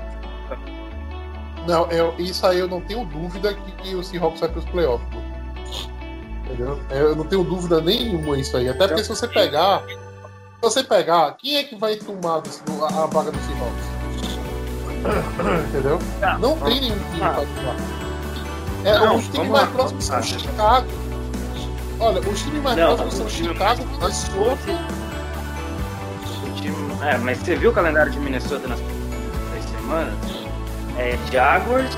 [1.66, 4.64] Não, eu, isso aí eu não tenho dúvida que, que o Seahawks vai para os
[4.66, 5.06] playoffs.
[6.44, 6.78] Entendeu?
[6.90, 8.68] Eu não tenho dúvida nenhuma isso aí.
[8.68, 9.82] Até porque se você pegar.
[10.58, 13.98] Se você pegar, quem é que vai tomar do- a, a vaga do Seahawks?
[15.68, 15.98] Entendeu?
[16.40, 17.30] Não tem nenhum time Ah.
[17.30, 17.76] pra tomar.
[18.84, 20.22] É, Não, os times mais próximos são lá.
[20.22, 20.86] Chicago.
[22.00, 24.72] Olha, os times mais Não, próximos são Chicago, Minnesota.
[26.44, 28.80] O time- É, mas você viu o calendário de Minnesota nas
[29.50, 30.14] três semanas?
[30.96, 31.94] É Jaguars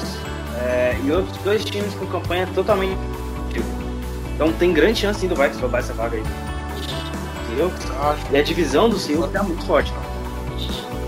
[0.62, 2.98] é, e outros dois times com campanha totalmente.
[4.34, 6.24] Então tem grande chance sim do Vikings roubar essa vaga aí.
[7.50, 7.70] Entendeu?
[8.30, 9.92] E a divisão do Seahawks tá muito forte.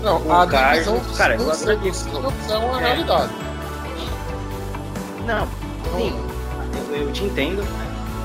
[0.01, 2.03] Não, O a Cardinals, divisão cara, eu do adoro do isso.
[2.09, 3.33] Seahawks é uma realidade.
[5.25, 5.47] Não,
[5.97, 6.13] sim,
[6.91, 7.63] eu, eu te entendo.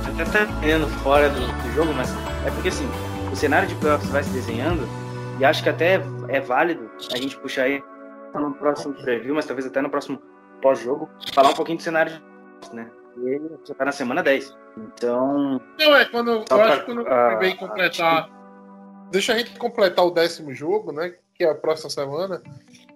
[0.02, 2.10] Você até tá entendendo fora do, do jogo, mas
[2.44, 2.88] é porque assim,
[3.32, 4.88] o cenário de playoffs vai se desenhando
[5.38, 7.82] e acho que até é válido a gente puxar aí
[8.34, 10.20] no próximo preview, mas talvez até no próximo
[10.60, 12.90] pós-jogo, falar um pouquinho do cenário de né?
[13.24, 14.54] E já tá na semana 10.
[14.76, 18.30] Então, Não, é quando eu Só acho pra- que quando eu vem completar.
[19.10, 21.14] Deixa a gente completar o décimo jogo, né?
[21.34, 22.42] Que é a próxima semana.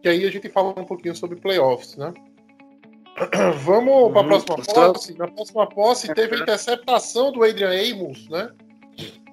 [0.03, 2.13] Que aí a gente fala um pouquinho sobre playoffs, né?
[3.65, 4.29] Vamos para a Uhum.
[4.29, 4.57] próxima
[4.93, 5.19] posse.
[5.19, 8.51] Na próxima posse teve a interceptação do Adrian Amos, né?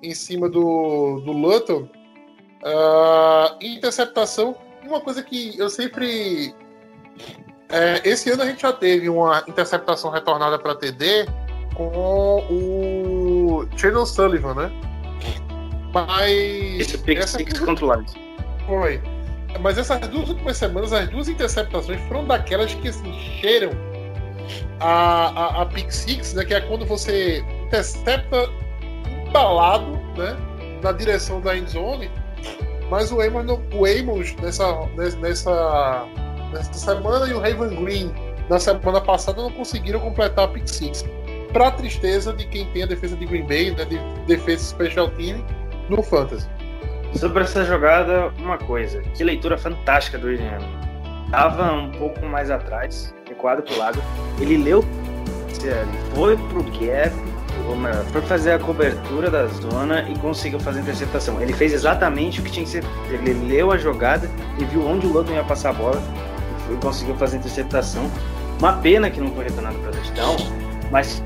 [0.02, 1.90] Em cima do, do Lutton.
[2.64, 4.56] Ah, interceptação.
[4.84, 6.54] E uma coisa que eu sempre.
[7.70, 11.28] É, esse ano a gente já teve uma interceptação retornada para TD
[11.76, 14.72] com o Channel Sullivan, né?
[15.94, 16.80] Mas.
[16.80, 18.14] esse pick six contra o Lions.
[18.68, 19.02] foi.
[19.62, 23.12] Mas essas duas últimas semanas, as duas interceptações foram daquelas que assim,
[23.42, 23.72] cheiram
[24.80, 26.46] a, a, a pick six, né?
[26.46, 28.50] Que é quando você intercepta
[29.28, 30.38] embalado, né?
[30.84, 32.12] Na direção da end zone.
[32.90, 34.88] Mas o Amos, o Amos nessa,
[35.20, 36.08] nessa,
[36.52, 38.14] nessa semana e o Raven Green
[38.50, 41.06] na semana passada não conseguiram completar a pick six.
[41.54, 43.86] Pra tristeza de quem tem a defesa de Green Bay, né?
[43.86, 45.44] De defesa special team
[45.90, 46.48] no Fantasy.
[47.14, 49.02] Sobre essa jogada, uma coisa.
[49.16, 50.60] Que leitura fantástica do William.
[51.32, 54.02] Tava um pouco mais atrás, recuado pro lado.
[54.40, 54.86] Ele leu,
[55.64, 57.16] ele foi pro gap,
[58.12, 61.42] foi fazer a cobertura da zona e conseguiu fazer a interceptação.
[61.42, 62.84] Ele fez exatamente o que tinha que ser.
[63.10, 64.30] Ele leu a jogada
[64.60, 66.02] e viu onde o Lutton ia passar a bola
[66.70, 68.10] foi- conseguiu fazer interceptação.
[68.60, 70.36] Uma pena que não foi retornado para touchdown,
[70.92, 71.22] mas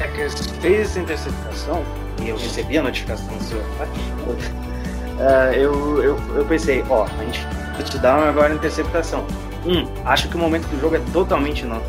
[0.00, 0.28] é que
[0.60, 1.82] fez essa interceptação
[2.22, 3.58] e eu recebi a notificação do seu
[5.20, 7.46] ah, eu, eu, eu pensei, ó, a gente
[7.78, 9.24] touchdown agora é interceptação.
[9.66, 11.84] um, acho que o momento do jogo é totalmente novo.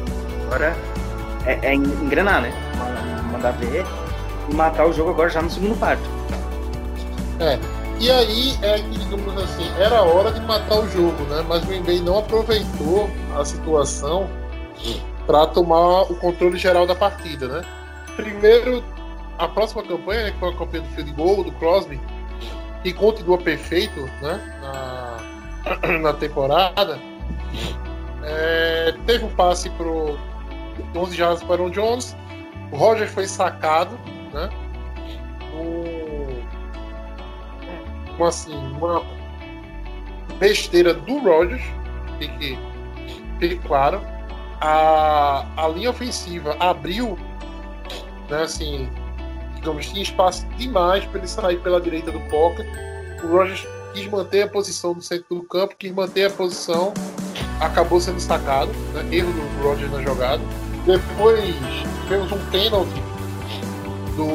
[0.47, 0.75] Agora
[1.45, 2.53] é, é engrenar, né?
[3.31, 3.85] Mandar ver
[4.49, 6.03] e matar o jogo agora já no segundo quarto.
[7.39, 7.59] É.
[7.99, 11.43] E aí é que, digamos assim, era hora de matar o jogo, né?
[11.47, 14.29] Mas o Green não aproveitou a situação
[15.25, 17.61] para tomar o controle geral da partida, né?
[18.15, 18.83] Primeiro,
[19.37, 21.99] a próxima campanha, né, que foi a campanha do field goal, do Crosby,
[22.83, 24.59] que continua perfeito, né?
[24.61, 26.99] Na, na temporada,
[28.23, 30.17] é, teve um passe pro
[30.95, 32.15] 11 jardas para o Jones,
[32.71, 33.97] o Roger foi sacado,
[34.33, 34.49] né?
[38.17, 39.03] Uma, assim, uma
[40.39, 41.63] besteira do Rodgers,
[42.19, 42.57] fique,
[43.39, 44.01] fique claro.
[44.61, 47.17] A, a linha ofensiva abriu,
[48.29, 48.89] né, assim,
[49.55, 52.65] digamos, tinha espaço demais para ele sair pela direita do pocket.
[53.23, 56.93] O Rodgers quis manter a posição no centro do campo, quis manter a posição,
[57.59, 60.41] acabou sendo destacado, né, erro do Rodgers na jogada.
[60.85, 61.55] Depois
[62.03, 63.01] tivemos um pênalti
[64.15, 64.25] do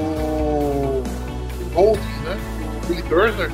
[1.74, 2.36] holding, né,
[2.80, 3.50] do Billy Turner,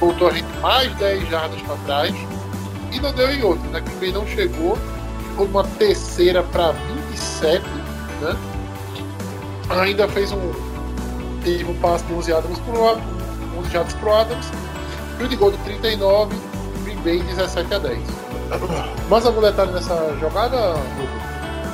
[0.00, 2.14] voltou a gente mais 10 jardas para trás
[2.90, 3.80] e não deu em outro, né?
[3.80, 4.76] Green Bay não chegou,
[5.28, 7.64] ficou uma terceira para 27,
[8.20, 8.36] né?
[9.68, 10.70] Ainda fez um
[11.44, 12.82] teve um passe de 11 Adams pro
[13.60, 14.46] 11 jardas pro Adams,
[15.16, 16.36] field goal de 39,
[16.84, 17.98] Green Bay 17 a 10.
[19.08, 20.74] Mais algum detalhe nessa jogada,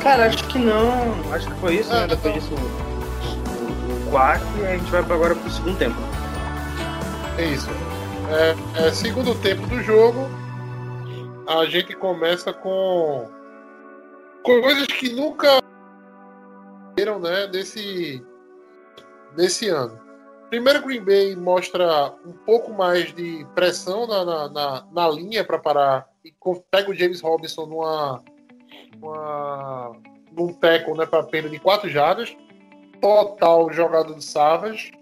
[0.02, 0.92] Cara, acho que não.
[1.32, 2.04] Acho que foi isso, né?
[2.04, 2.54] É, Depois então.
[2.54, 5.96] disso, o, o quarto e a gente vai agora pro segundo tempo.
[7.38, 7.68] É isso.
[8.28, 10.18] É, é, segundo tempo do jogo,
[11.46, 13.30] a gente começa com
[14.42, 15.62] coisas que nunca
[16.96, 18.24] viram, né, desse
[19.36, 20.00] desse ano.
[20.50, 25.58] Primeiro, Green Bay mostra um pouco mais de pressão na, na, na, na linha para
[25.58, 26.34] parar e
[26.70, 28.24] pega o James Robinson numa,
[28.98, 29.92] numa
[30.32, 32.36] num tackle, né, para perda de quatro jardas.
[33.00, 34.92] Total jogada do Savage.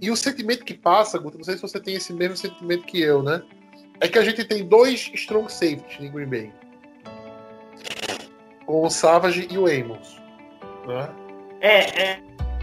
[0.00, 3.00] E o sentimento que passa, Guto, não sei se você tem esse mesmo sentimento que
[3.00, 3.42] eu, né?
[4.00, 6.52] É que a gente tem dois strong safeties em Green Bay.
[8.66, 10.20] Com o Savage e o Amos.
[10.86, 11.08] Né?
[11.60, 12.22] É, é,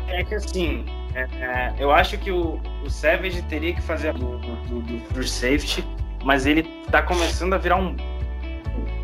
[0.10, 4.38] é que assim, é, é, eu acho que o, o Savage teria que fazer do,
[4.38, 5.84] do, do, do safety,
[6.24, 7.96] mas ele tá começando a virar um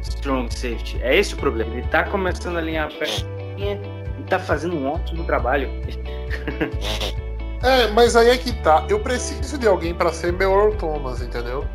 [0.02, 1.02] strong safety.
[1.02, 1.74] É esse o problema.
[1.76, 3.80] Ele tá começando a alinhar a perninha
[4.20, 5.70] e tá fazendo um ótimo trabalho.
[7.62, 8.86] É, mas aí é que tá.
[8.90, 11.66] Eu preciso de alguém para ser meu Earl Thomas, entendeu?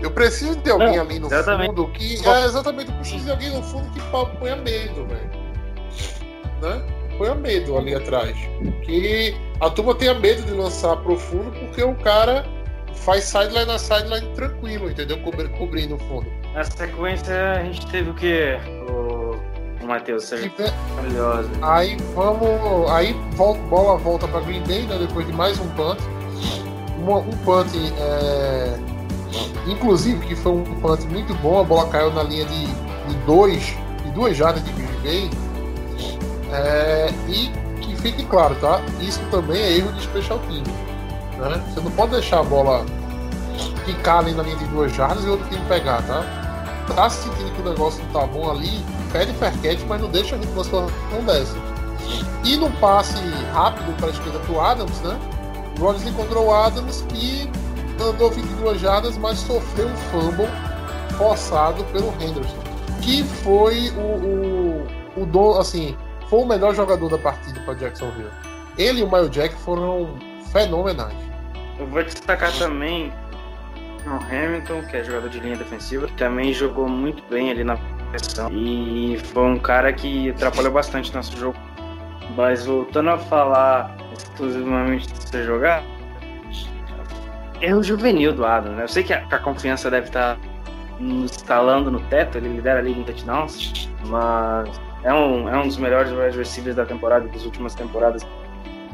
[0.00, 1.68] Eu preciso de alguém ali no exatamente.
[1.68, 2.28] fundo que.
[2.28, 4.00] É, exatamente, eu preciso de alguém no fundo que
[4.38, 5.30] ponha medo, velho.
[6.60, 6.82] Né?
[7.18, 8.36] Ponha medo ali atrás.
[8.84, 12.44] Que a turma tenha medo de lançar profundo porque o cara
[12.94, 15.18] faz sideline a sideline tranquilo, entendeu?
[15.22, 16.26] Cobri- cobrindo o fundo.
[16.54, 18.58] Na sequência, a gente teve o que?
[18.88, 19.55] O, o
[19.86, 20.52] Matheus, você ve-
[20.94, 21.50] maravilhosa.
[21.62, 22.90] Aí vamos.
[22.90, 24.96] Aí volta, bola volta para Green Bay, né?
[24.98, 25.98] Depois de mais um punt.
[26.98, 27.68] Uma- um punt,
[27.98, 28.78] é,
[29.66, 31.60] inclusive, que foi um punt muito bom.
[31.60, 33.74] A bola caiu na linha de, de dois,
[34.04, 35.30] de duas jardas de Green Bay.
[36.52, 38.80] É, e que fique claro, tá?
[39.00, 40.62] Isso também é erro de special team.
[41.38, 41.62] Né?
[41.74, 42.84] Você não pode deixar a bola
[43.84, 46.24] ficar ali na linha de duas jardas e outro time pegar, tá?
[46.94, 48.84] Tá sentindo que o negócio não tá bom ali,
[49.16, 50.86] pede ferquete, mas não deixa a situação
[51.24, 51.56] dessa.
[52.44, 53.18] E num passe
[53.52, 55.18] rápido para a esquerda pro Adams, né?
[55.78, 57.50] O Rodgers encontrou o Adams que
[58.02, 60.48] andou 22 jardas, mas sofreu um fumble
[61.16, 62.58] forçado pelo Henderson,
[63.00, 64.00] que foi o,
[65.16, 65.96] o, o do, assim,
[66.28, 68.30] foi o melhor jogador da partida para Jacksonville.
[68.76, 70.10] Ele e o Mario Jack foram
[70.52, 71.16] fenomenais.
[71.78, 73.10] Eu vou destacar também
[74.06, 77.78] o Hamilton, que é jogador de linha defensiva, que também jogou muito bem ali na
[78.16, 78.50] pressão.
[78.52, 81.56] E foi um cara que atrapalhou bastante nosso jogo.
[82.36, 85.82] Mas voltando a falar exclusivamente de você jogar,
[87.60, 88.84] é o juvenil do Adam, né?
[88.84, 90.36] Eu sei que a, a confiança deve estar
[90.98, 94.68] nos instalando no teto, ele lidera a liga em touchdowns, mas
[95.02, 98.26] é um, é um dos melhores wide da temporada, das últimas temporadas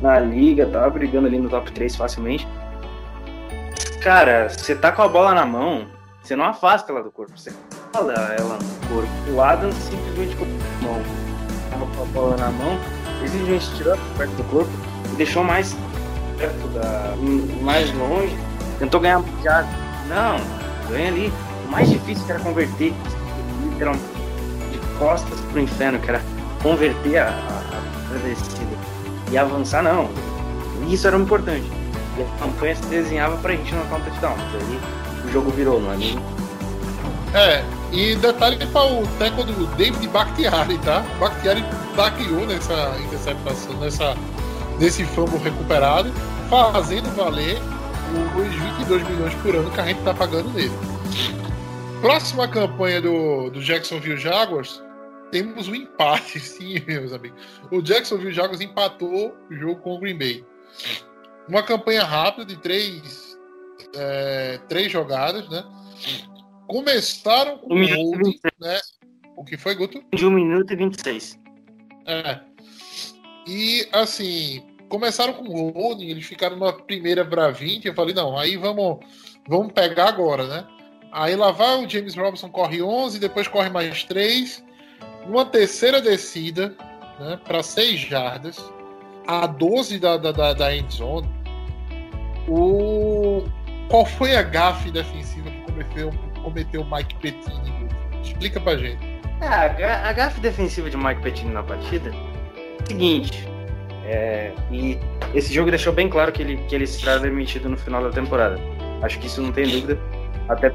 [0.01, 2.47] na liga, tava brigando ali no top 3 facilmente.
[4.03, 5.87] Cara, você tá com a bola na mão,
[6.23, 7.53] você não afasta ela do corpo, você
[7.93, 9.33] fala ela no corpo.
[9.33, 12.79] O Adam simplesmente com a mão, com a bola na mão,
[13.19, 14.71] ele simplesmente tirou perto do corpo
[15.13, 15.77] e deixou mais
[16.39, 17.15] perto da.
[17.63, 18.37] mais longe,
[18.79, 19.69] tentou ganhar jarda.
[20.09, 20.37] Não,
[20.89, 21.33] ganha ali.
[21.67, 22.93] O mais difícil era converter,
[23.65, 24.05] literalmente,
[24.71, 26.21] de costas pro inferno, que era
[26.63, 28.77] converter a, a, a descida
[29.31, 30.09] e avançar, não.
[30.89, 31.67] Isso era o importante.
[32.19, 34.37] E a campanha se desenhava pra gente não touchdown.
[34.37, 36.23] Mas aí o jogo virou, não é mesmo?
[37.35, 41.01] É, e detalhe que para o teco do David Bakhtiari, tá?
[41.19, 41.65] Bakhtiari
[41.97, 44.15] taqueou nessa interceptação, nessa,
[44.79, 46.13] nesse fumble recuperado,
[46.51, 47.59] fazendo valer
[48.37, 50.73] os 22 milhões por ano que a gente tá pagando nele.
[52.03, 54.83] Próxima campanha do, do Jacksonville Jaguars,
[55.31, 57.41] temos um empate, sim, meus amigos.
[57.71, 60.45] O Jacksonville Jaguars empatou o jogo com o Green Bay.
[61.49, 63.22] Uma campanha rápida de três,
[63.95, 65.65] é, três jogadas, né?
[66.67, 68.41] Começaram com Um o 26.
[68.61, 68.81] né?
[69.37, 70.03] O que foi, Guto?
[70.15, 71.39] De 1 minuto e 26.
[72.07, 72.41] É.
[73.47, 77.87] E assim, começaram com o holding, eles ficaram na primeira para 20.
[77.87, 78.99] Eu falei, não, aí vamos,
[79.49, 80.67] vamos pegar agora, né?
[81.11, 84.65] Aí lá vai o James Robinson, corre 11, depois corre mais 3.
[85.27, 86.75] Numa terceira descida,
[87.21, 88.59] né, para 6 jardas,
[89.27, 91.29] a 12 da, da, da, da end zone.
[92.49, 93.45] O...
[93.89, 96.11] Qual foi a gafe defensiva que cometeu,
[96.43, 97.71] cometeu Mike Pettini?
[97.71, 97.97] Guto?
[98.23, 98.99] Explica pra gente.
[99.41, 102.11] É, a, ga- a gafe defensiva de Mike Pettine na partida
[102.87, 103.47] seguinte.
[104.05, 104.99] é, e
[105.35, 108.59] esse jogo deixou bem claro que ele, que ele será demitido no final da temporada.
[109.03, 109.99] Acho que isso não tem dúvida.
[110.49, 110.73] Até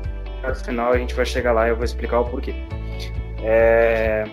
[0.47, 2.53] no final a gente vai chegar lá e eu vou explicar o porquê.
[3.43, 4.25] É,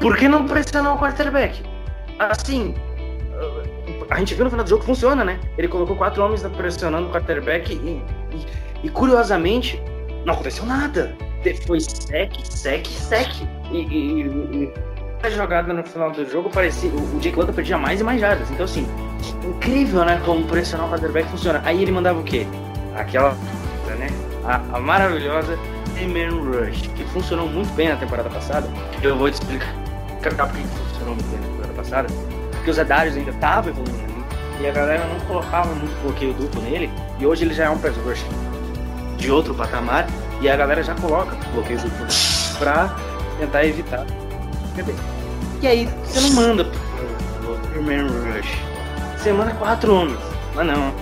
[0.00, 1.62] Por que não pressionar o quarterback?
[2.18, 2.74] Assim,
[4.10, 5.38] a gente viu no final do jogo que funciona, né?
[5.58, 7.76] Ele colocou quatro homens pressionando o quarterback e,
[8.36, 8.46] e-
[8.84, 9.80] e, curiosamente
[10.24, 11.16] não aconteceu nada.
[11.66, 13.28] Foi sec, sec, sec.
[13.70, 14.22] E, e-
[14.64, 14.72] e-
[15.22, 16.90] a jogada no final do jogo parecia.
[16.90, 18.50] O, o Jake Luton perdia mais e mais jardas.
[18.50, 18.86] Então, assim,
[19.44, 20.20] incrível, né?
[20.24, 21.62] Como pressionar o quarterback funciona.
[21.64, 22.46] Aí ele mandava o quê?
[22.96, 23.30] Aquela,
[23.98, 24.08] né?
[24.44, 25.58] A, a maravilhosa
[26.02, 28.68] Man Rush, que funcionou muito bem na temporada passada.
[29.02, 29.72] Eu vou te explicar
[30.22, 32.33] por que que funcionou muito bem na temporada passada.
[32.64, 34.62] Porque os Adarius ainda estavam evoluindo ali.
[34.62, 36.90] E a galera não colocava muito bloqueio duplo nele.
[37.18, 38.24] E hoje ele já é um pass rush
[39.18, 40.06] de outro patamar.
[40.40, 42.06] E a galera já coloca bloqueio duplo
[42.58, 42.96] pra
[43.38, 44.06] tentar evitar.
[44.72, 44.94] Entendeu?
[45.60, 48.58] E aí você não manda pro, pro Man Rush.
[49.18, 50.18] Você manda quatro homens.
[50.54, 50.94] Mas não.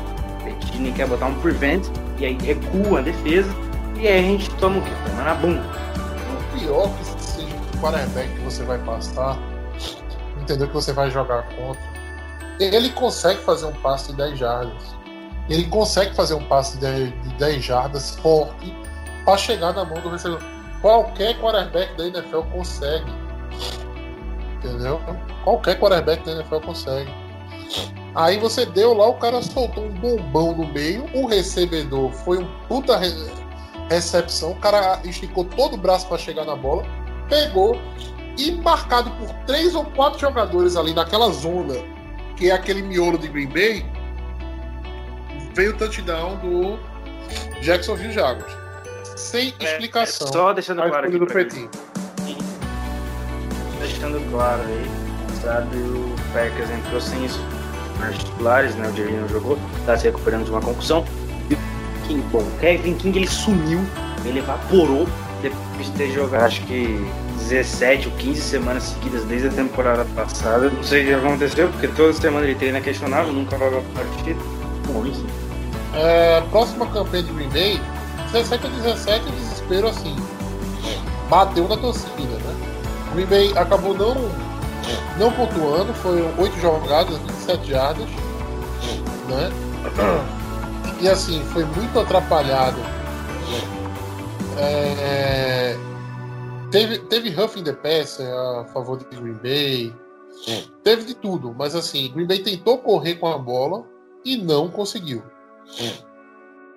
[0.42, 1.86] Petini quer botar um prevent.
[2.18, 3.54] E aí recua a defesa.
[4.00, 4.90] E aí a gente toma o quê?
[5.06, 5.62] Toma na bunda.
[5.62, 9.38] O pior que seja o quarterback que você vai passar,
[10.43, 10.68] entendeu?
[10.68, 11.82] Que você vai jogar contra.
[12.61, 14.97] Ele consegue fazer um passe de 10 jardas.
[15.49, 18.74] Ele consegue fazer um passe de de 10 jardas forte
[19.24, 20.43] para chegar na mão do recebedor.
[20.80, 23.11] Qualquer quarterback da NFL consegue.
[24.59, 25.01] Entendeu?
[25.45, 27.11] Qualquer quarterback da NFL consegue.
[28.14, 32.47] Aí você deu lá, o cara soltou um bombão no meio, o recebedor foi um
[32.68, 33.32] puta re-
[33.88, 36.84] recepção, o cara esticou todo o braço para chegar na bola,
[37.28, 37.78] pegou
[38.38, 41.74] e marcado por três ou quatro jogadores ali naquela zona,
[42.36, 43.86] que é aquele miolo de Green Bay,
[45.54, 46.78] veio o touchdown do
[47.60, 48.52] Jacksonville Jaguars.
[49.16, 50.26] Sem explicação.
[50.28, 51.70] Só deixando claro aqui do pra Pretinho.
[53.78, 54.90] deixando claro aí,
[55.40, 57.40] sabe, o Packers entrou sem isso
[58.00, 58.88] nas titulares, né?
[58.88, 61.04] O Jerry não jogou, tá se recuperando de uma concussão.
[61.50, 61.58] E o
[62.06, 63.80] King, bom, Kevin King ele sumiu,
[64.24, 65.06] ele evaporou
[65.43, 67.05] depois de ter jogado acho que
[67.38, 70.70] 17 ou 15 semanas seguidas desde a temporada passada.
[70.70, 74.40] Não sei o que aconteceu, porque toda semana ele treina questionável, nunca vai partida.
[74.86, 75.26] Bom, enfim.
[75.95, 77.80] É, próxima campanha de Green Bay,
[78.32, 80.16] 17 a 17, o desespero assim.
[81.28, 82.55] Bateu na torcida, né?
[83.14, 84.14] Green Bay acabou não,
[85.18, 88.09] não pontuando, foram 8 jogadas, 27 jardas,
[89.28, 89.51] né?
[91.01, 92.78] E assim, foi muito atrapalhado.
[94.59, 95.76] É,
[96.70, 99.94] teve, teve roughing the passer a favor de Green Bay.
[100.82, 103.86] Teve de tudo, mas assim, Green Bay tentou correr com a bola
[104.24, 105.22] e não conseguiu.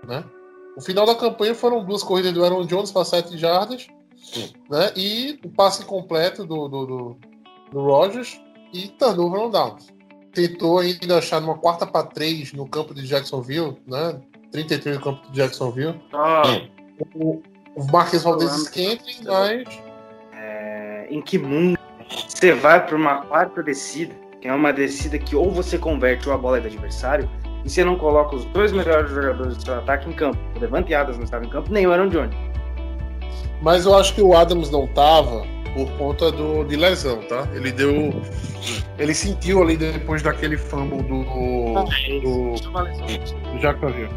[0.07, 0.23] Né?
[0.77, 3.87] O final da campanha foram duas corridas do Aaron Jones para 7 jardas
[4.69, 4.91] né?
[4.95, 7.17] e o passe completo do, do, do,
[7.71, 8.39] do Rogers
[8.73, 9.87] e turnover on downs.
[10.33, 14.21] Tentou ainda achar numa quarta para 3 no campo de Jacksonville, né?
[14.51, 15.99] 33 no campo de Jacksonville.
[17.15, 17.41] O,
[17.75, 19.63] o Marques Valdez esquenta, mas
[20.33, 21.77] é, em que mundo
[22.27, 26.35] você vai para uma quarta descida, que é uma descida que ou você converte ou
[26.35, 27.29] a bola é do adversário,
[27.63, 30.37] e você não coloca os dois melhores jogadores do seu ataque em campo.
[30.55, 32.35] O Levante Adams não estava em campo, nem o Aaron Jones.
[33.61, 37.47] Mas eu acho que o Adams não tava por conta do, de lesão, tá?
[37.53, 38.13] Ele deu.
[38.97, 41.23] Ele sentiu ali depois daquele fumble do.
[42.21, 42.55] do,
[43.51, 44.09] do Jacksonville.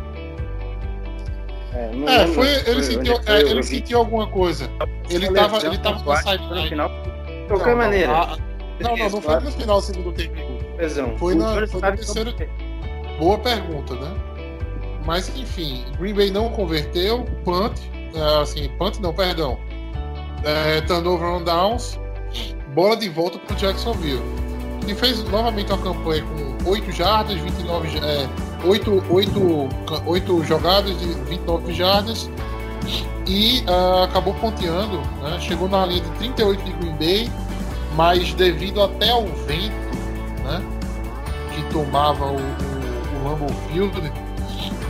[1.75, 4.71] É, não É, lembro foi, ele, sentiu, é, ele sentiu alguma coisa.
[5.11, 6.69] Ele Uma tava, lesão ele tava pontual, no sideline.
[6.69, 6.89] final.
[6.89, 8.37] De qualquer Não, não, maneira, a-
[8.81, 10.35] Não, não, não foi no final do segundo tempo.
[10.79, 11.19] lesão.
[11.19, 12.53] foi na- foi estava no em campo.
[13.19, 14.14] Boa pergunta, né?
[15.05, 17.73] Mas enfim, Green Bay não converteu, punt,
[18.14, 19.59] é, assim, punt não, perdão.
[20.45, 21.99] É, turnover on downs,
[22.75, 24.23] bola de volta pro Jacksonville.
[24.89, 26.24] Ele fez novamente uma campanha
[26.64, 28.26] com 8 jardas, 29 ja- é,
[28.64, 29.68] 8, 8,
[30.07, 32.30] 8 jogadas de 29 jardas
[33.26, 35.39] e ah, acabou ponteando, né?
[35.41, 37.30] chegou na linha de 38 de Green Bay,
[37.95, 39.74] mas devido até ao vento
[40.43, 40.62] né?
[41.55, 44.11] que tomava o, o, o Lambeau Field,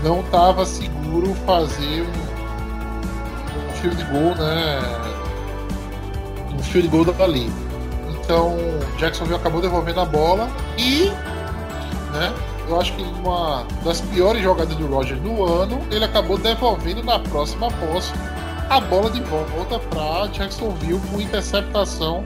[0.05, 4.81] não estava seguro fazer um, um field goal, né?
[6.57, 7.51] Um field goal dali.
[8.11, 8.57] Então,
[8.99, 11.07] Jacksonville acabou devolvendo a bola e,
[12.13, 12.35] né?
[12.69, 17.19] Eu acho que uma das piores jogadas do Roger no ano, ele acabou devolvendo na
[17.19, 18.13] próxima posse
[18.69, 22.23] a bola de volta para Jacksonville com interceptação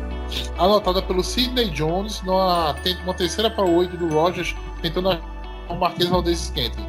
[0.59, 5.17] anotada pelo Sidney Jones numa uma terceira para oito do Rogers, tentando
[5.69, 6.87] o Marquês Valdez Scantling.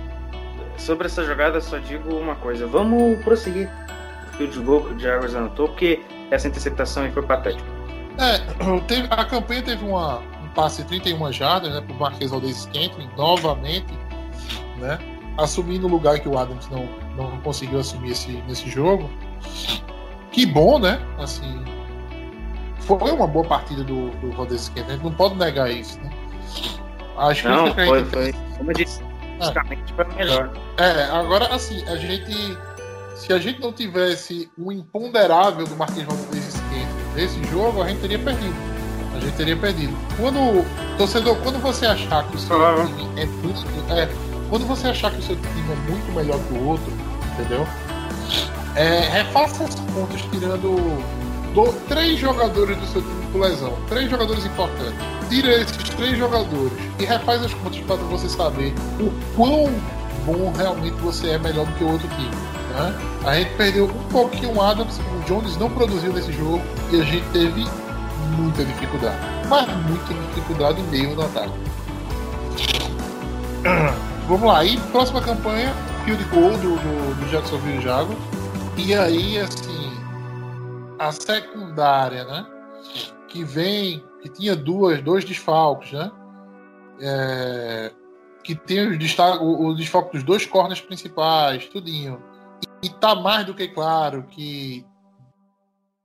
[0.77, 2.65] Sobre essa jogada, só digo uma coisa.
[2.65, 3.69] Vamos prosseguir.
[4.33, 7.72] O field goal que o Jaguars anotou, porque essa interceptação aí foi patética.
[8.17, 8.39] É,
[8.87, 12.57] teve- a campanha teve uma, um passe de 31 jardas né, para o Marquês Valdez
[12.57, 13.93] Scantling, novamente,
[14.77, 14.99] né,
[15.37, 19.09] assumindo o lugar que o Adams não, não conseguiu assumir esse, nesse jogo.
[20.31, 20.99] Que bom, né?
[21.19, 21.63] Assim,
[22.81, 26.09] foi uma boa partida do, do Valdez Scantling, a gente não pode negar isso, né?
[27.17, 28.33] Acho Não, que foi, gente foi.
[28.57, 29.01] Como eu disse,
[29.39, 30.51] basicamente foi melhor.
[30.77, 32.57] É, agora assim, a gente.
[33.15, 36.42] Se a gente não tivesse o imponderável do Marquinhos Valdez
[37.15, 38.55] Nesse jogo, a gente teria perdido.
[39.15, 39.93] A gente teria perdido.
[40.17, 40.65] Quando.
[40.97, 42.85] Torcedor, quando você achar que o seu Ah.
[42.85, 43.63] time é muito.
[43.91, 44.09] É,
[44.49, 46.91] quando você achar que o seu time é muito melhor que o outro,
[47.33, 47.67] entendeu?
[48.75, 50.75] É, refaça as contas tirando
[51.53, 53.73] do- três jogadores do seu time com lesão.
[53.87, 54.93] Três jogadores importantes.
[55.29, 59.69] Tira esses três jogadores e refaz as contas para você saber o quão
[60.25, 62.31] bom realmente você é melhor do que o outro time.
[62.73, 62.93] Né?
[63.25, 66.61] A gente perdeu um pouquinho o Adams, o Jones não produziu nesse jogo
[66.91, 67.65] e a gente teve
[68.37, 69.17] muita dificuldade.
[69.47, 71.53] Mas muita dificuldade mesmo no ataque.
[74.27, 75.73] Vamos lá, e próxima campanha,
[76.05, 78.17] field goal do, do, do Jacksonville Jaguars.
[78.77, 79.91] E aí, assim,
[80.97, 82.45] a secundária, né?
[83.27, 86.11] Que vem, que tinha duas, dois desfalques, né?
[86.99, 87.91] É,
[88.43, 92.21] que tem os destaque, o, o desfalque dos dois corners principais, tudinho.
[92.81, 94.85] E, tá mais do que claro que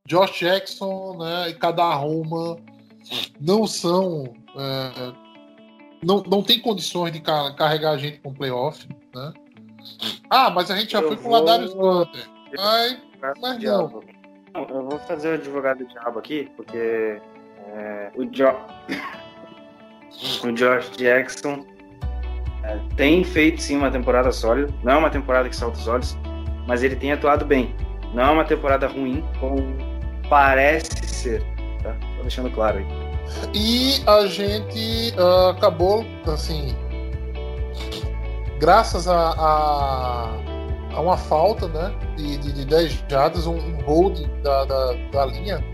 [0.06, 2.56] Josh Jackson né, e Kadar Roma
[3.40, 4.32] não são.
[4.56, 5.12] é,
[6.04, 9.32] não, não tem condições de ca- carregar a gente com playoff, né?
[10.30, 12.28] Ah, mas a gente já Eu foi com o Ladarius Gunter.
[12.56, 14.04] Mas Diabo.
[14.54, 17.20] Não, Eu vou fazer o advogado do diabo aqui, porque
[17.74, 18.46] é, o, jo...
[20.44, 21.66] o Josh Jackson
[22.62, 24.72] é, tem feito sim uma temporada sólida.
[24.82, 26.16] Não é uma temporada que salta os olhos,
[26.68, 27.74] mas ele tem atuado bem.
[28.12, 29.74] Não é uma temporada ruim, como
[30.28, 31.42] parece ser.
[31.82, 31.96] Tá?
[32.16, 32.86] Tô deixando claro aí.
[33.54, 36.76] E a gente ah, acabou, assim,
[38.60, 40.30] graças a, a,
[40.94, 45.26] a uma falta né, de, de, de 10 jardas, um, um hold da, da, da
[45.26, 45.64] linha,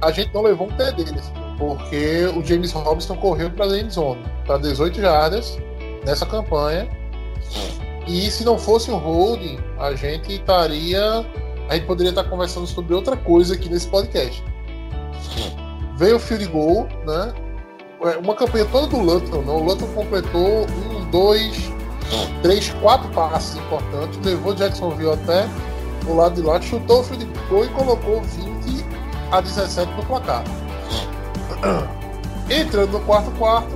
[0.00, 4.22] a gente não levou um TD deles, porque o James Robinson correu para a zone,
[4.46, 5.58] para 18 jardas
[6.04, 6.88] nessa campanha.
[8.06, 11.26] E se não fosse um holding, a gente estaria.
[11.68, 14.42] A gente poderia estar conversando sobre outra coisa aqui nesse podcast.
[15.96, 17.34] Veio o field goal, né?
[18.02, 19.56] É, Uma campanha toda do Lutton, não.
[19.56, 21.72] O Lutton completou um, dois,
[22.42, 25.48] três, quatro passes importantes, levou Jacksonville até
[26.06, 28.84] o lado de lá, chutou o field goal e colocou 20
[29.32, 30.44] a 17 no placar.
[32.48, 33.74] Entrando no quarto quarto,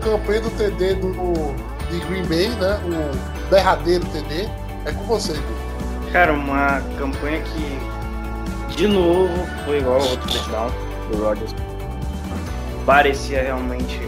[0.00, 1.12] campanha do TD do,
[1.88, 2.80] de Green Bay, né?
[2.84, 4.48] O derradeiro TD.
[4.86, 6.10] É com você, Gu.
[6.12, 10.70] Cara, uma campanha que, de novo, foi igual ao outro touchdown
[11.10, 11.54] do Rodgers.
[12.84, 14.00] Parecia realmente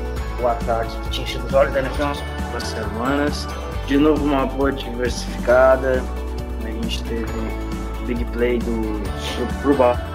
[0.43, 3.49] o ataque que tinha enchido os olhos da NFL nas últimas semanas.
[3.87, 6.03] De novo, uma boa diversificada.
[6.65, 7.25] A gente teve
[8.07, 10.15] big play do, do.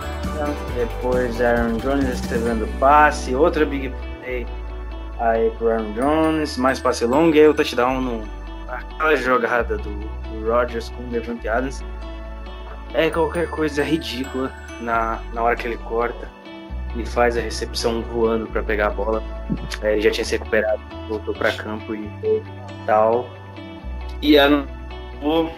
[0.76, 4.48] Depois Aaron Jones recebendo passe, outra big play
[5.20, 8.24] aí pro Aaron Jones, mais passe longo e aí o touchdown no,
[8.72, 11.84] aquela jogada do, do Rodgers com o Devante Adams
[12.94, 14.52] é qualquer coisa ridícula
[14.82, 16.28] na, na hora que ele corta
[16.96, 19.24] e faz a recepção voando para pegar a bola.
[19.82, 22.10] É, ele já tinha se recuperado, voltou para campo e
[22.86, 23.30] tal.
[24.22, 25.54] E anotou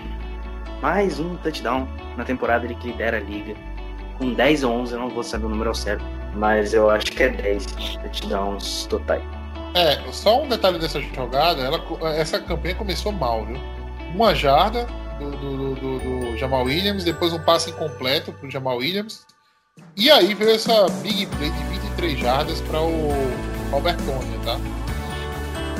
[0.81, 1.87] mais um touchdown
[2.17, 3.55] na temporada ele que lidera a liga.
[4.17, 6.03] Com 10 ou 11, eu não vou saber o número certo,
[6.35, 9.23] mas eu acho que é 10 touchdowns totais.
[9.73, 11.81] É, só um detalhe dessa jogada, ela,
[12.15, 13.57] essa campanha começou mal, viu?
[14.13, 14.85] Uma jarda
[15.17, 19.25] do, do, do, do Jamal Williams, depois um passe incompleto pro Jamal Williams.
[19.95, 23.11] E aí veio essa big play de 23 jardas para o
[23.71, 24.59] Albert Tony, tá?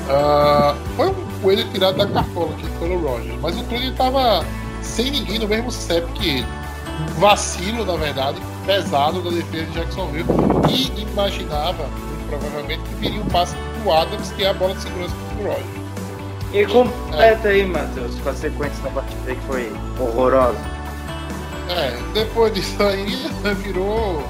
[0.10, 4.46] Ah, foi um coelho tirado da cartola aqui pelo Rogers, mas o Clooney tava
[4.82, 6.48] sem ninguém no mesmo CEP que ele.
[7.18, 10.26] Vacilo, na verdade, pesado da defesa de Jacksonville
[10.70, 11.90] e imaginava,
[12.32, 15.82] provavelmente, que viria um passe do Adams, que é a bola de segurança do Rogers.
[16.54, 20.60] E completa aí, Matheus, com a sequência da partida que foi horrorosa.
[21.70, 23.06] É, depois disso aí
[23.64, 24.24] virou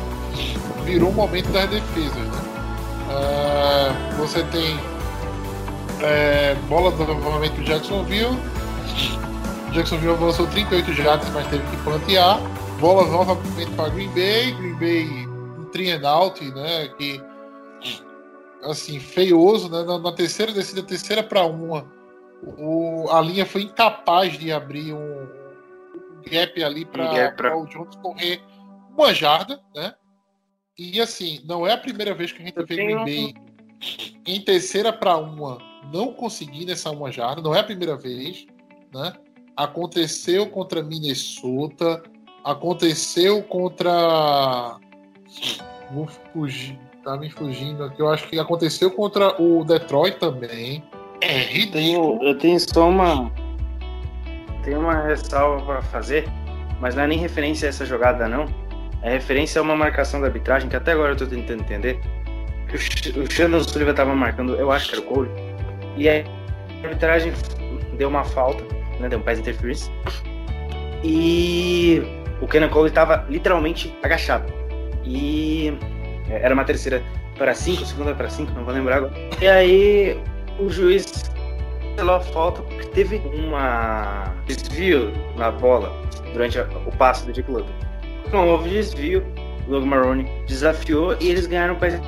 [0.85, 2.41] virou um momento das defesas, né?
[3.09, 4.79] Ah, você tem
[6.01, 8.37] é, bola novamente do Jacksonville.
[9.71, 12.39] Jacksonville avançou 38 jardas, mas teve que plantear.
[12.79, 14.51] Bola novamente para Green Bay.
[14.51, 15.27] Green Bay
[15.57, 16.89] um three and out, né?
[16.97, 17.21] Que
[18.63, 19.83] assim, feioso, né?
[19.83, 21.91] Na, na terceira descida, terceira para uma,
[22.57, 25.27] o, a linha foi incapaz de abrir um
[26.29, 28.41] gap ali Um gap pra- para o Jones correr
[28.95, 29.93] uma jarda, né?
[30.77, 33.51] E assim, não é a primeira vez que a gente Eu vê tenho- Green Bay
[34.27, 35.57] em terceira para uma
[35.91, 38.45] não conseguir nessa uma jarda, não é a primeira vez,
[38.93, 39.13] né?
[39.57, 42.01] Aconteceu contra Minnesota,
[42.43, 44.79] aconteceu contra
[45.91, 50.83] vou fugir, tá me fugindo aqui, eu acho que aconteceu contra o Detroit também.
[51.21, 51.71] É ridículo.
[51.73, 53.31] Tenho, eu tenho só uma.
[54.63, 56.27] Tenho uma ressalva para fazer,
[56.79, 58.45] mas não é nem referência a essa jogada, não.
[59.01, 61.99] É referência a uma marcação da arbitragem que até agora eu tô tentando entender.
[62.67, 65.29] Que o, Sh- o Shandon Sullivan tava marcando, eu acho que era o Cole,
[65.97, 66.23] e aí
[66.83, 67.33] a arbitragem
[67.97, 68.63] deu uma falta,
[68.99, 69.09] né?
[69.09, 69.89] Deu um pass interference.
[71.03, 72.01] E
[72.39, 74.51] o Kenan Cole tava literalmente agachado.
[75.03, 76.00] E é,
[76.31, 77.01] era uma terceira
[77.37, 79.13] para cinco, segunda para cinco, não vou lembrar agora.
[79.41, 80.19] E aí
[80.59, 81.05] o juiz
[81.95, 85.91] cancelou a falta porque teve uma desvio na bola
[86.33, 87.71] durante a- o passe do Dick Luton.
[88.31, 89.25] Não houve desvio,
[89.67, 91.99] Logan Maroni desafiou e eles ganharam o pass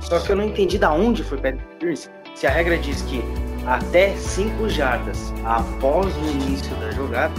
[0.00, 2.10] Só que eu não entendi da onde foi pass interference.
[2.34, 3.22] Se a regra diz que
[3.66, 7.32] até 5 jardas após o início da jogada,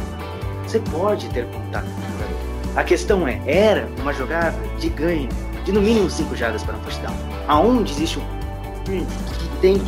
[0.66, 2.78] você pode ter contato com o jogador.
[2.80, 5.30] A questão é, era uma jogada de ganho
[5.64, 7.16] de no mínimo 5 jardas para um touchdown.
[7.48, 8.24] Aonde existe um
[8.86, 9.06] que
[9.62, 9.82] tem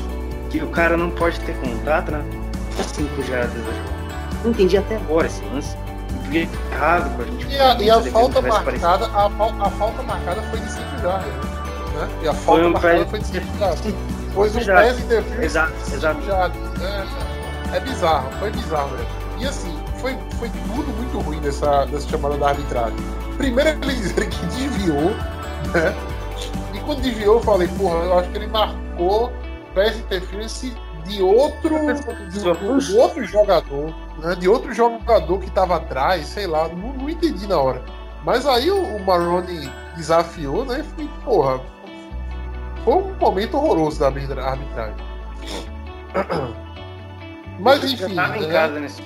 [0.49, 2.21] que o cara não pode ter contato na
[2.83, 3.95] 5 jardas da jogada.
[4.43, 5.75] Não entendi até agora esse lance.
[6.21, 6.37] Porque
[6.71, 7.47] é errado pra gente.
[7.47, 12.09] E a, e a falta marcada, a, a falta marcada foi de 5 jardas, né?
[12.23, 13.79] E a Foi falta um marcada pé- foi de 5 jardas.
[14.33, 16.21] Foi um pés interference Exato, exato.
[16.23, 16.57] jardas.
[17.71, 19.07] É, é bizarro, foi bizarro, velho.
[19.39, 22.97] E assim, foi, foi tudo muito ruim dessa, dessa chamada da arbitragem.
[23.37, 25.13] Primeiro ele dizer que desviou,
[25.75, 25.93] né?
[26.73, 29.31] E quando desviou, eu falei, porra, eu acho que ele marcou
[29.73, 30.73] pass interference
[31.05, 31.69] de outro,
[32.31, 34.35] de, de- outro jogador, né?
[34.35, 37.81] De outro jogador que tava atrás, sei lá, não, não entendi na hora.
[38.23, 40.79] Mas aí o, o Marrone desafiou, né?
[40.79, 41.61] E falei, porra,
[42.83, 44.95] foi um momento horroroso da arbitra- arbitragem.
[47.59, 48.53] Mas Eu enfim, tava em né?
[48.53, 49.01] casa nesse.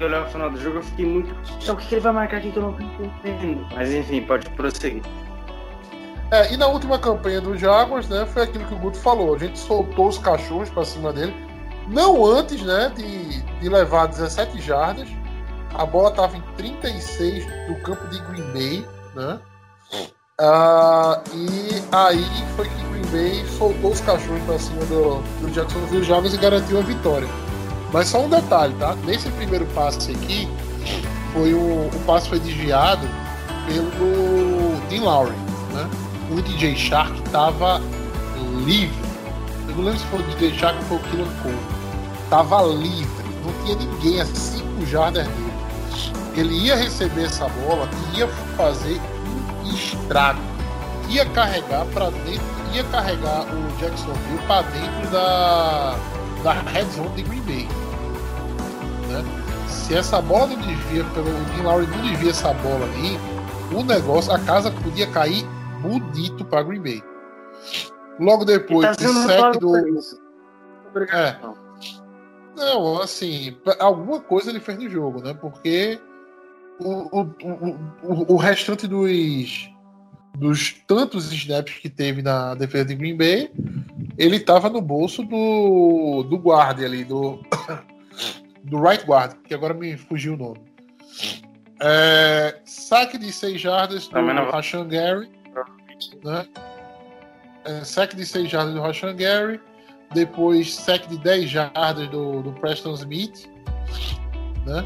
[0.00, 1.34] Eu olhava no final do jogo, eu fiquei muito.
[1.62, 3.66] Então, o que, que ele vai marcar aqui que eu não tô entendendo?
[3.74, 5.02] Mas enfim, pode prosseguir.
[6.30, 9.34] É, e na última campanha do Jaguars, né, foi aquilo que o Guto falou.
[9.34, 11.34] A gente soltou os cachorros pra cima dele.
[11.88, 15.08] Não antes, né, de, de levar 17 jardas.
[15.74, 19.38] A bola tava em 36 do campo de Green Bay, né?
[20.40, 22.24] Ah, e aí
[22.56, 26.78] foi que Green Bay soltou os cachorros pra cima do, do Jacksonville Jaguars e garantiu
[26.78, 27.28] a vitória.
[27.92, 28.94] Mas só um detalhe, tá?
[29.04, 30.48] Nesse primeiro passe aqui,
[31.32, 33.06] foi o, o passe foi desviado
[33.66, 35.32] pelo Dean Lowry,
[35.72, 36.07] né?
[36.30, 37.80] O DJ Shark tava
[38.64, 39.08] livre.
[39.68, 41.58] Eu não lembro se foi o DJ Shark ou foi o Killian Cole.
[42.30, 43.24] Tava livre.
[43.44, 45.52] Não tinha ninguém a 5 jardas dele.
[46.36, 49.00] Ele ia receber essa bola e ia fazer
[49.64, 50.40] um estrago.
[51.08, 55.96] Ia carregar para dentro, ia carregar o Jacksonville para dentro da,
[56.44, 57.68] da red zone de Green Bay.
[59.08, 59.24] Né?
[59.68, 63.18] Se essa bola não desvia, pelo Dean Lowry não desvia essa bola ali,
[63.72, 65.46] o negócio, a casa podia cair
[65.80, 67.02] bonito para Green Bay.
[68.18, 69.72] Logo depois, tá o sec do.
[70.90, 71.56] Obrigado.
[71.64, 71.68] É.
[72.56, 75.32] Não, assim, alguma coisa ele fez no jogo, né?
[75.32, 76.00] Porque
[76.80, 77.22] o, o,
[78.02, 79.70] o, o, restante dos,
[80.36, 83.52] dos tantos snaps que teve na defesa de Green Bay,
[84.16, 87.40] ele tava no bolso do, do guarda ali, do,
[88.64, 90.60] do right guard, que agora me fugiu o nome.
[91.80, 94.20] É, saque de 6 jardas do
[94.50, 95.30] Rashan Gary.
[96.24, 96.46] Né?
[97.64, 99.60] É, saque de 6 jardas do Rashan Gary.
[100.14, 103.48] Depois, saque de 10 jardas do, do Preston Smith.
[104.66, 104.84] né?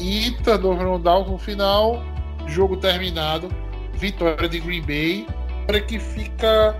[0.00, 2.02] E turnover on downs no final,
[2.46, 3.48] jogo terminado,
[3.94, 5.26] vitória de Green Bay,
[5.66, 6.76] para que fica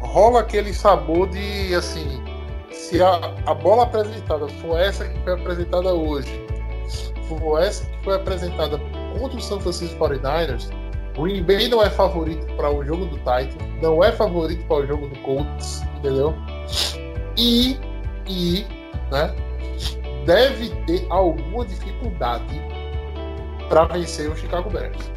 [0.00, 2.22] rola aquele sabor de assim,
[2.72, 3.16] se a,
[3.46, 6.30] a bola apresentada for essa que foi apresentada hoje,
[7.28, 8.78] for essa que foi apresentada
[9.18, 10.70] contra o San Francisco 49ers,
[11.18, 14.86] Green Bay não é favorito para o jogo do Titans, não é favorito para o
[14.86, 16.34] jogo do Colts, entendeu?
[17.36, 17.78] E,
[18.26, 18.66] e,
[19.10, 19.34] né,
[20.26, 22.60] deve ter alguma dificuldade
[23.68, 25.10] para vencer o Chicago Bears.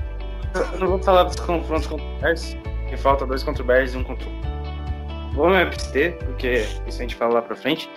[0.79, 2.55] Não vou falar dos confrontos contra o Bears,
[2.87, 5.33] que falta dois contra o Bears e um contra o.
[5.33, 7.89] Vou me abster, porque isso a gente fala lá pra frente.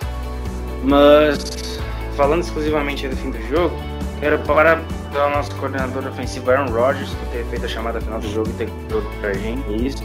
[0.83, 1.79] Mas,
[2.17, 3.77] falando exclusivamente do fim do jogo,
[4.21, 4.81] quero parar
[5.13, 8.53] o nosso coordenador ofensivo Aaron Rodgers, por ter feito a chamada final do jogo e
[8.53, 9.63] ter jogo pra gente.
[9.73, 10.03] É isso.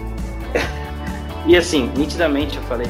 [1.45, 2.87] e assim, nitidamente eu falei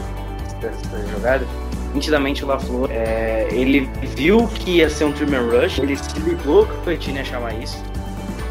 [0.59, 1.45] dessa jogada,
[1.93, 6.65] nitidamente o LaFleur, é, ele viu que ia ser um trimmer rush, ele se ligou
[6.65, 7.81] que o Petini ia chamar isso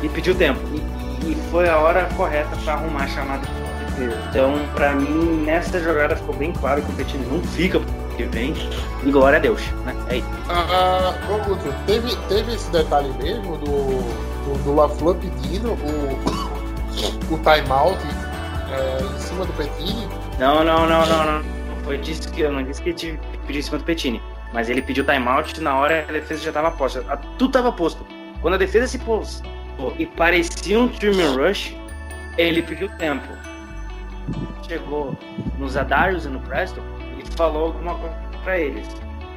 [0.03, 0.61] e pediu tempo.
[0.75, 3.47] E, e foi a hora correta para arrumar a chamada.
[4.31, 7.81] Então, para mim, nessa jogada ficou bem claro que o Petini não fica
[8.21, 8.55] que vem
[9.05, 9.95] e glória a Deus, né?
[10.09, 10.29] É isso.
[10.49, 17.39] Ah, ô, Guto, teve, teve esse detalhe mesmo do, do, do LaFleur pedindo o, o
[17.39, 17.99] timeout
[18.71, 20.07] é, em cima do Petini?
[20.39, 21.43] Não, não, não, não, não.
[21.85, 24.23] Foi disso que eu não disse que ele pediu em cima do Petini.
[24.53, 27.05] Mas ele pediu timeout na hora a defesa já estava posta.
[27.09, 28.05] A- Tudo estava posto.
[28.43, 29.43] Quando a defesa se pôs
[29.99, 31.75] e parecia um trimmer rush,
[32.37, 33.27] ele pediu tempo.
[34.66, 35.16] Chegou
[35.59, 36.83] nos Adarius e no Preston
[37.41, 38.14] falou alguma coisa
[38.45, 38.86] pra eles.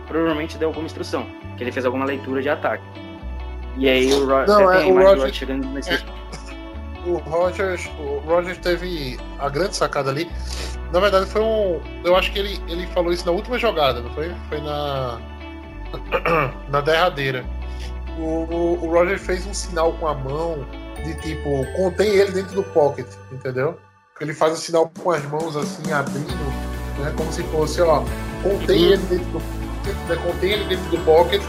[0.08, 1.26] Provavelmente deu alguma instrução,
[1.56, 2.84] que ele fez alguma leitura de ataque.
[3.78, 6.04] E aí o Ro Não, é, o Rodgers chegando nesse.
[7.06, 10.30] O Rogers, o Rogers teve a grande sacada ali.
[10.91, 11.82] Na verdade, foi um.
[12.04, 14.34] Eu acho que ele, ele falou isso na última jogada, não foi?
[14.49, 15.20] Foi na.
[16.70, 17.45] na derradeira.
[18.18, 20.66] O, o, o Rogers fez um sinal com a mão
[21.04, 23.78] de tipo, contém ele dentro do pocket, entendeu?
[24.22, 26.28] Ele faz o sinal com as mãos assim, abrindo,
[27.04, 27.14] né?
[27.16, 28.04] Como se fosse, ó,
[28.41, 29.64] contém ele dentro do
[30.08, 31.41] né, contém ele dentro do pocket,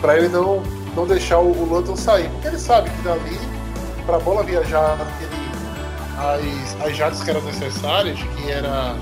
[0.00, 0.62] pra ele não,
[0.96, 2.28] não deixar o, o sair.
[2.30, 3.38] Porque ele sabe que dali
[4.06, 5.42] para a bola viajar naquele,
[6.18, 8.96] as, as jardas que eram necessárias, que era,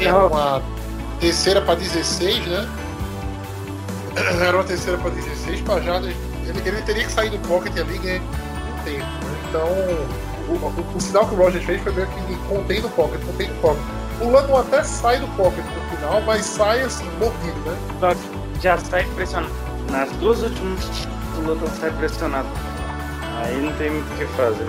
[0.00, 0.62] era uma
[1.20, 2.68] terceira para 16, né?
[4.40, 6.12] Era uma terceira para 16 para jardas.
[6.46, 9.04] Ele, ele teria que sair do pocket ali ganhar um tempo.
[9.04, 9.38] Né?
[9.48, 9.68] Então,
[10.48, 13.48] o, o, o sinal que o Rogers fez foi meio que contém no pocket, contém
[13.48, 13.97] no pocket.
[14.20, 17.76] O Lando até sai do pocket no final, mas sai assim, mordido, né?
[18.00, 19.52] Só que já sai pressionado.
[19.90, 20.84] Nas duas últimas,
[21.38, 22.48] o Luton sai pressionado.
[23.36, 24.66] Aí não tem muito o que fazer.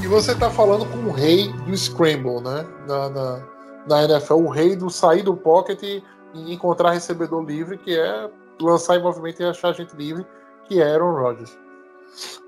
[0.00, 2.64] E você tá falando com o rei do Scramble, né?
[2.86, 3.40] Na, na,
[3.88, 6.02] na NFL, o rei do sair do pocket e
[6.34, 8.30] encontrar recebedor livre, que é
[8.60, 10.24] lançar em movimento e achar gente livre,
[10.68, 11.58] que é Aaron Rodgers.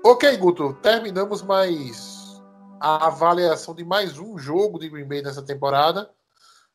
[0.03, 2.18] Ok, Guto, terminamos mais
[2.79, 6.09] a avaliação de mais um jogo de Green Bay nessa temporada.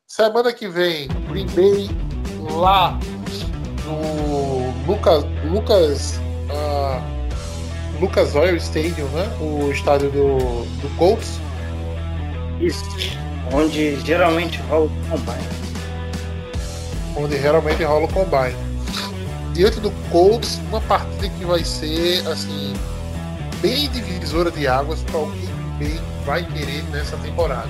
[0.07, 1.89] Semana que vem, Green Bay
[2.51, 2.99] lá
[3.85, 6.19] no Lucas, Lucas,
[6.51, 7.01] ah,
[7.99, 9.25] Lucas Oil Stadium, né?
[9.41, 10.37] O estádio do,
[10.81, 11.39] do Colts.
[12.61, 12.83] Isso.
[13.51, 15.65] Onde geralmente rola o combine.
[17.17, 18.55] onde realmente rola o combine.
[19.53, 22.73] Diante do Colts, uma partida que vai ser assim
[23.61, 27.69] bem divisora de águas para o Bay vai querer nessa temporada.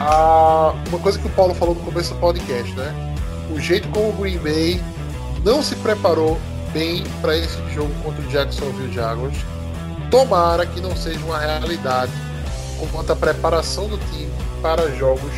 [0.00, 3.16] Ah, uma coisa que o Paulo falou no começo do podcast, né?
[3.50, 4.80] O jeito como o Green Bay
[5.44, 6.38] não se preparou
[6.72, 9.36] bem para esse jogo contra o Jacksonville Jaguars.
[10.10, 12.12] Tomara que não seja uma realidade
[12.92, 14.30] quanto à preparação do time
[14.62, 15.32] para jogos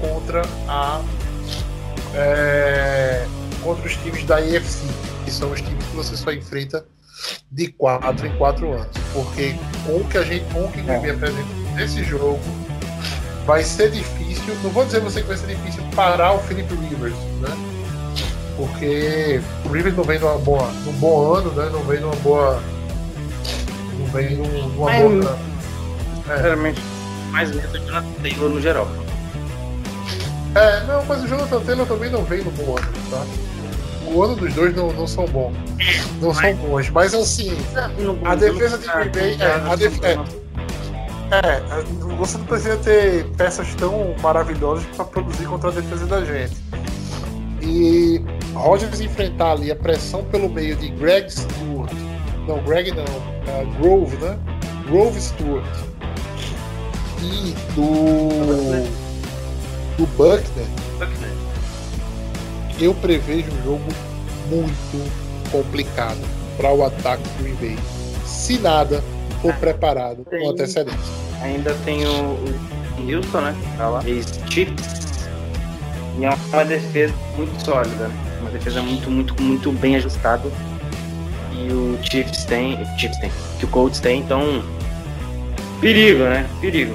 [0.00, 1.02] contra a
[2.14, 3.26] é,
[3.62, 4.86] contra os times da EFC,
[5.24, 6.84] que são os times que você só enfrenta
[7.50, 8.88] de 4 em 4 anos.
[9.12, 9.54] Porque
[9.88, 11.32] com o que a gente, com o que apresenta
[11.74, 12.38] nesse jogo,
[13.46, 14.54] vai ser difícil.
[14.62, 17.56] Não vou dizer você que vai ser difícil parar o Felipe Rivers, né?
[18.56, 21.70] Porque o Rivers não vem numa boa, num bom ano, né?
[21.72, 22.62] Não vem numa boa.
[23.98, 25.38] Não vem num- numa Mas- boa.
[26.26, 26.80] Sinceramente,
[27.30, 28.88] mais medo de Jonathan Taylor no geral.
[30.54, 33.24] É, não, mas o Jonathan Taylor também não vem no bom ano, tá?
[34.12, 35.54] O ano dos dois não, não são bons.
[36.20, 36.90] Não são bons.
[36.90, 37.52] Mas assim,
[38.24, 40.12] A defesa de Green Bay, é, a def- é.
[41.30, 41.82] é,
[42.16, 46.56] você não precisa ter peças tão maravilhosas para produzir contra a defesa da gente.
[47.60, 48.22] E
[48.54, 51.92] Rodgers enfrentar ali a pressão pelo meio de Greg Stewart.
[52.46, 53.04] Não, Greg não.
[53.04, 54.38] é, Grove, né?
[54.86, 55.64] Grove Stewart.
[57.20, 59.08] E do.
[59.98, 60.66] Do Buckner,
[62.80, 63.84] eu prevejo um jogo
[64.48, 65.10] muito
[65.50, 66.20] complicado
[66.56, 67.78] para o ataque do Bay.
[68.24, 69.02] Se nada
[69.40, 70.48] for preparado com Tem.
[70.48, 70.98] antecedência.
[71.42, 72.34] Ainda tem o,
[72.98, 73.56] o Houston, né?
[73.76, 74.02] Tá lá.
[74.06, 75.28] Ex-Chiefs.
[76.18, 78.14] E é uma defesa muito sólida, né?
[78.40, 80.50] Uma defesa muito, muito, muito bem ajustada.
[81.52, 82.74] E o Chiefs tem.
[82.74, 83.30] O Chiefs tem.
[83.58, 84.62] Que o Colts tem, então.
[85.80, 86.48] Perigo, né?
[86.60, 86.94] Perigo.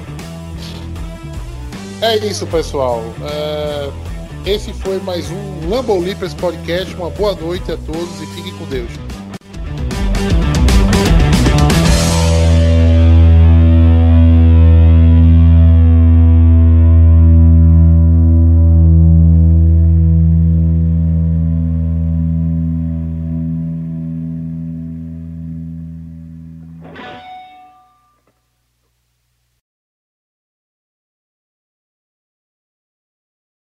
[2.02, 3.02] É isso, pessoal.
[3.22, 3.90] É,
[4.46, 6.94] Esse foi mais um Lambo Leapers Podcast.
[6.96, 8.90] Uma boa noite a todos e fiquem com Deus.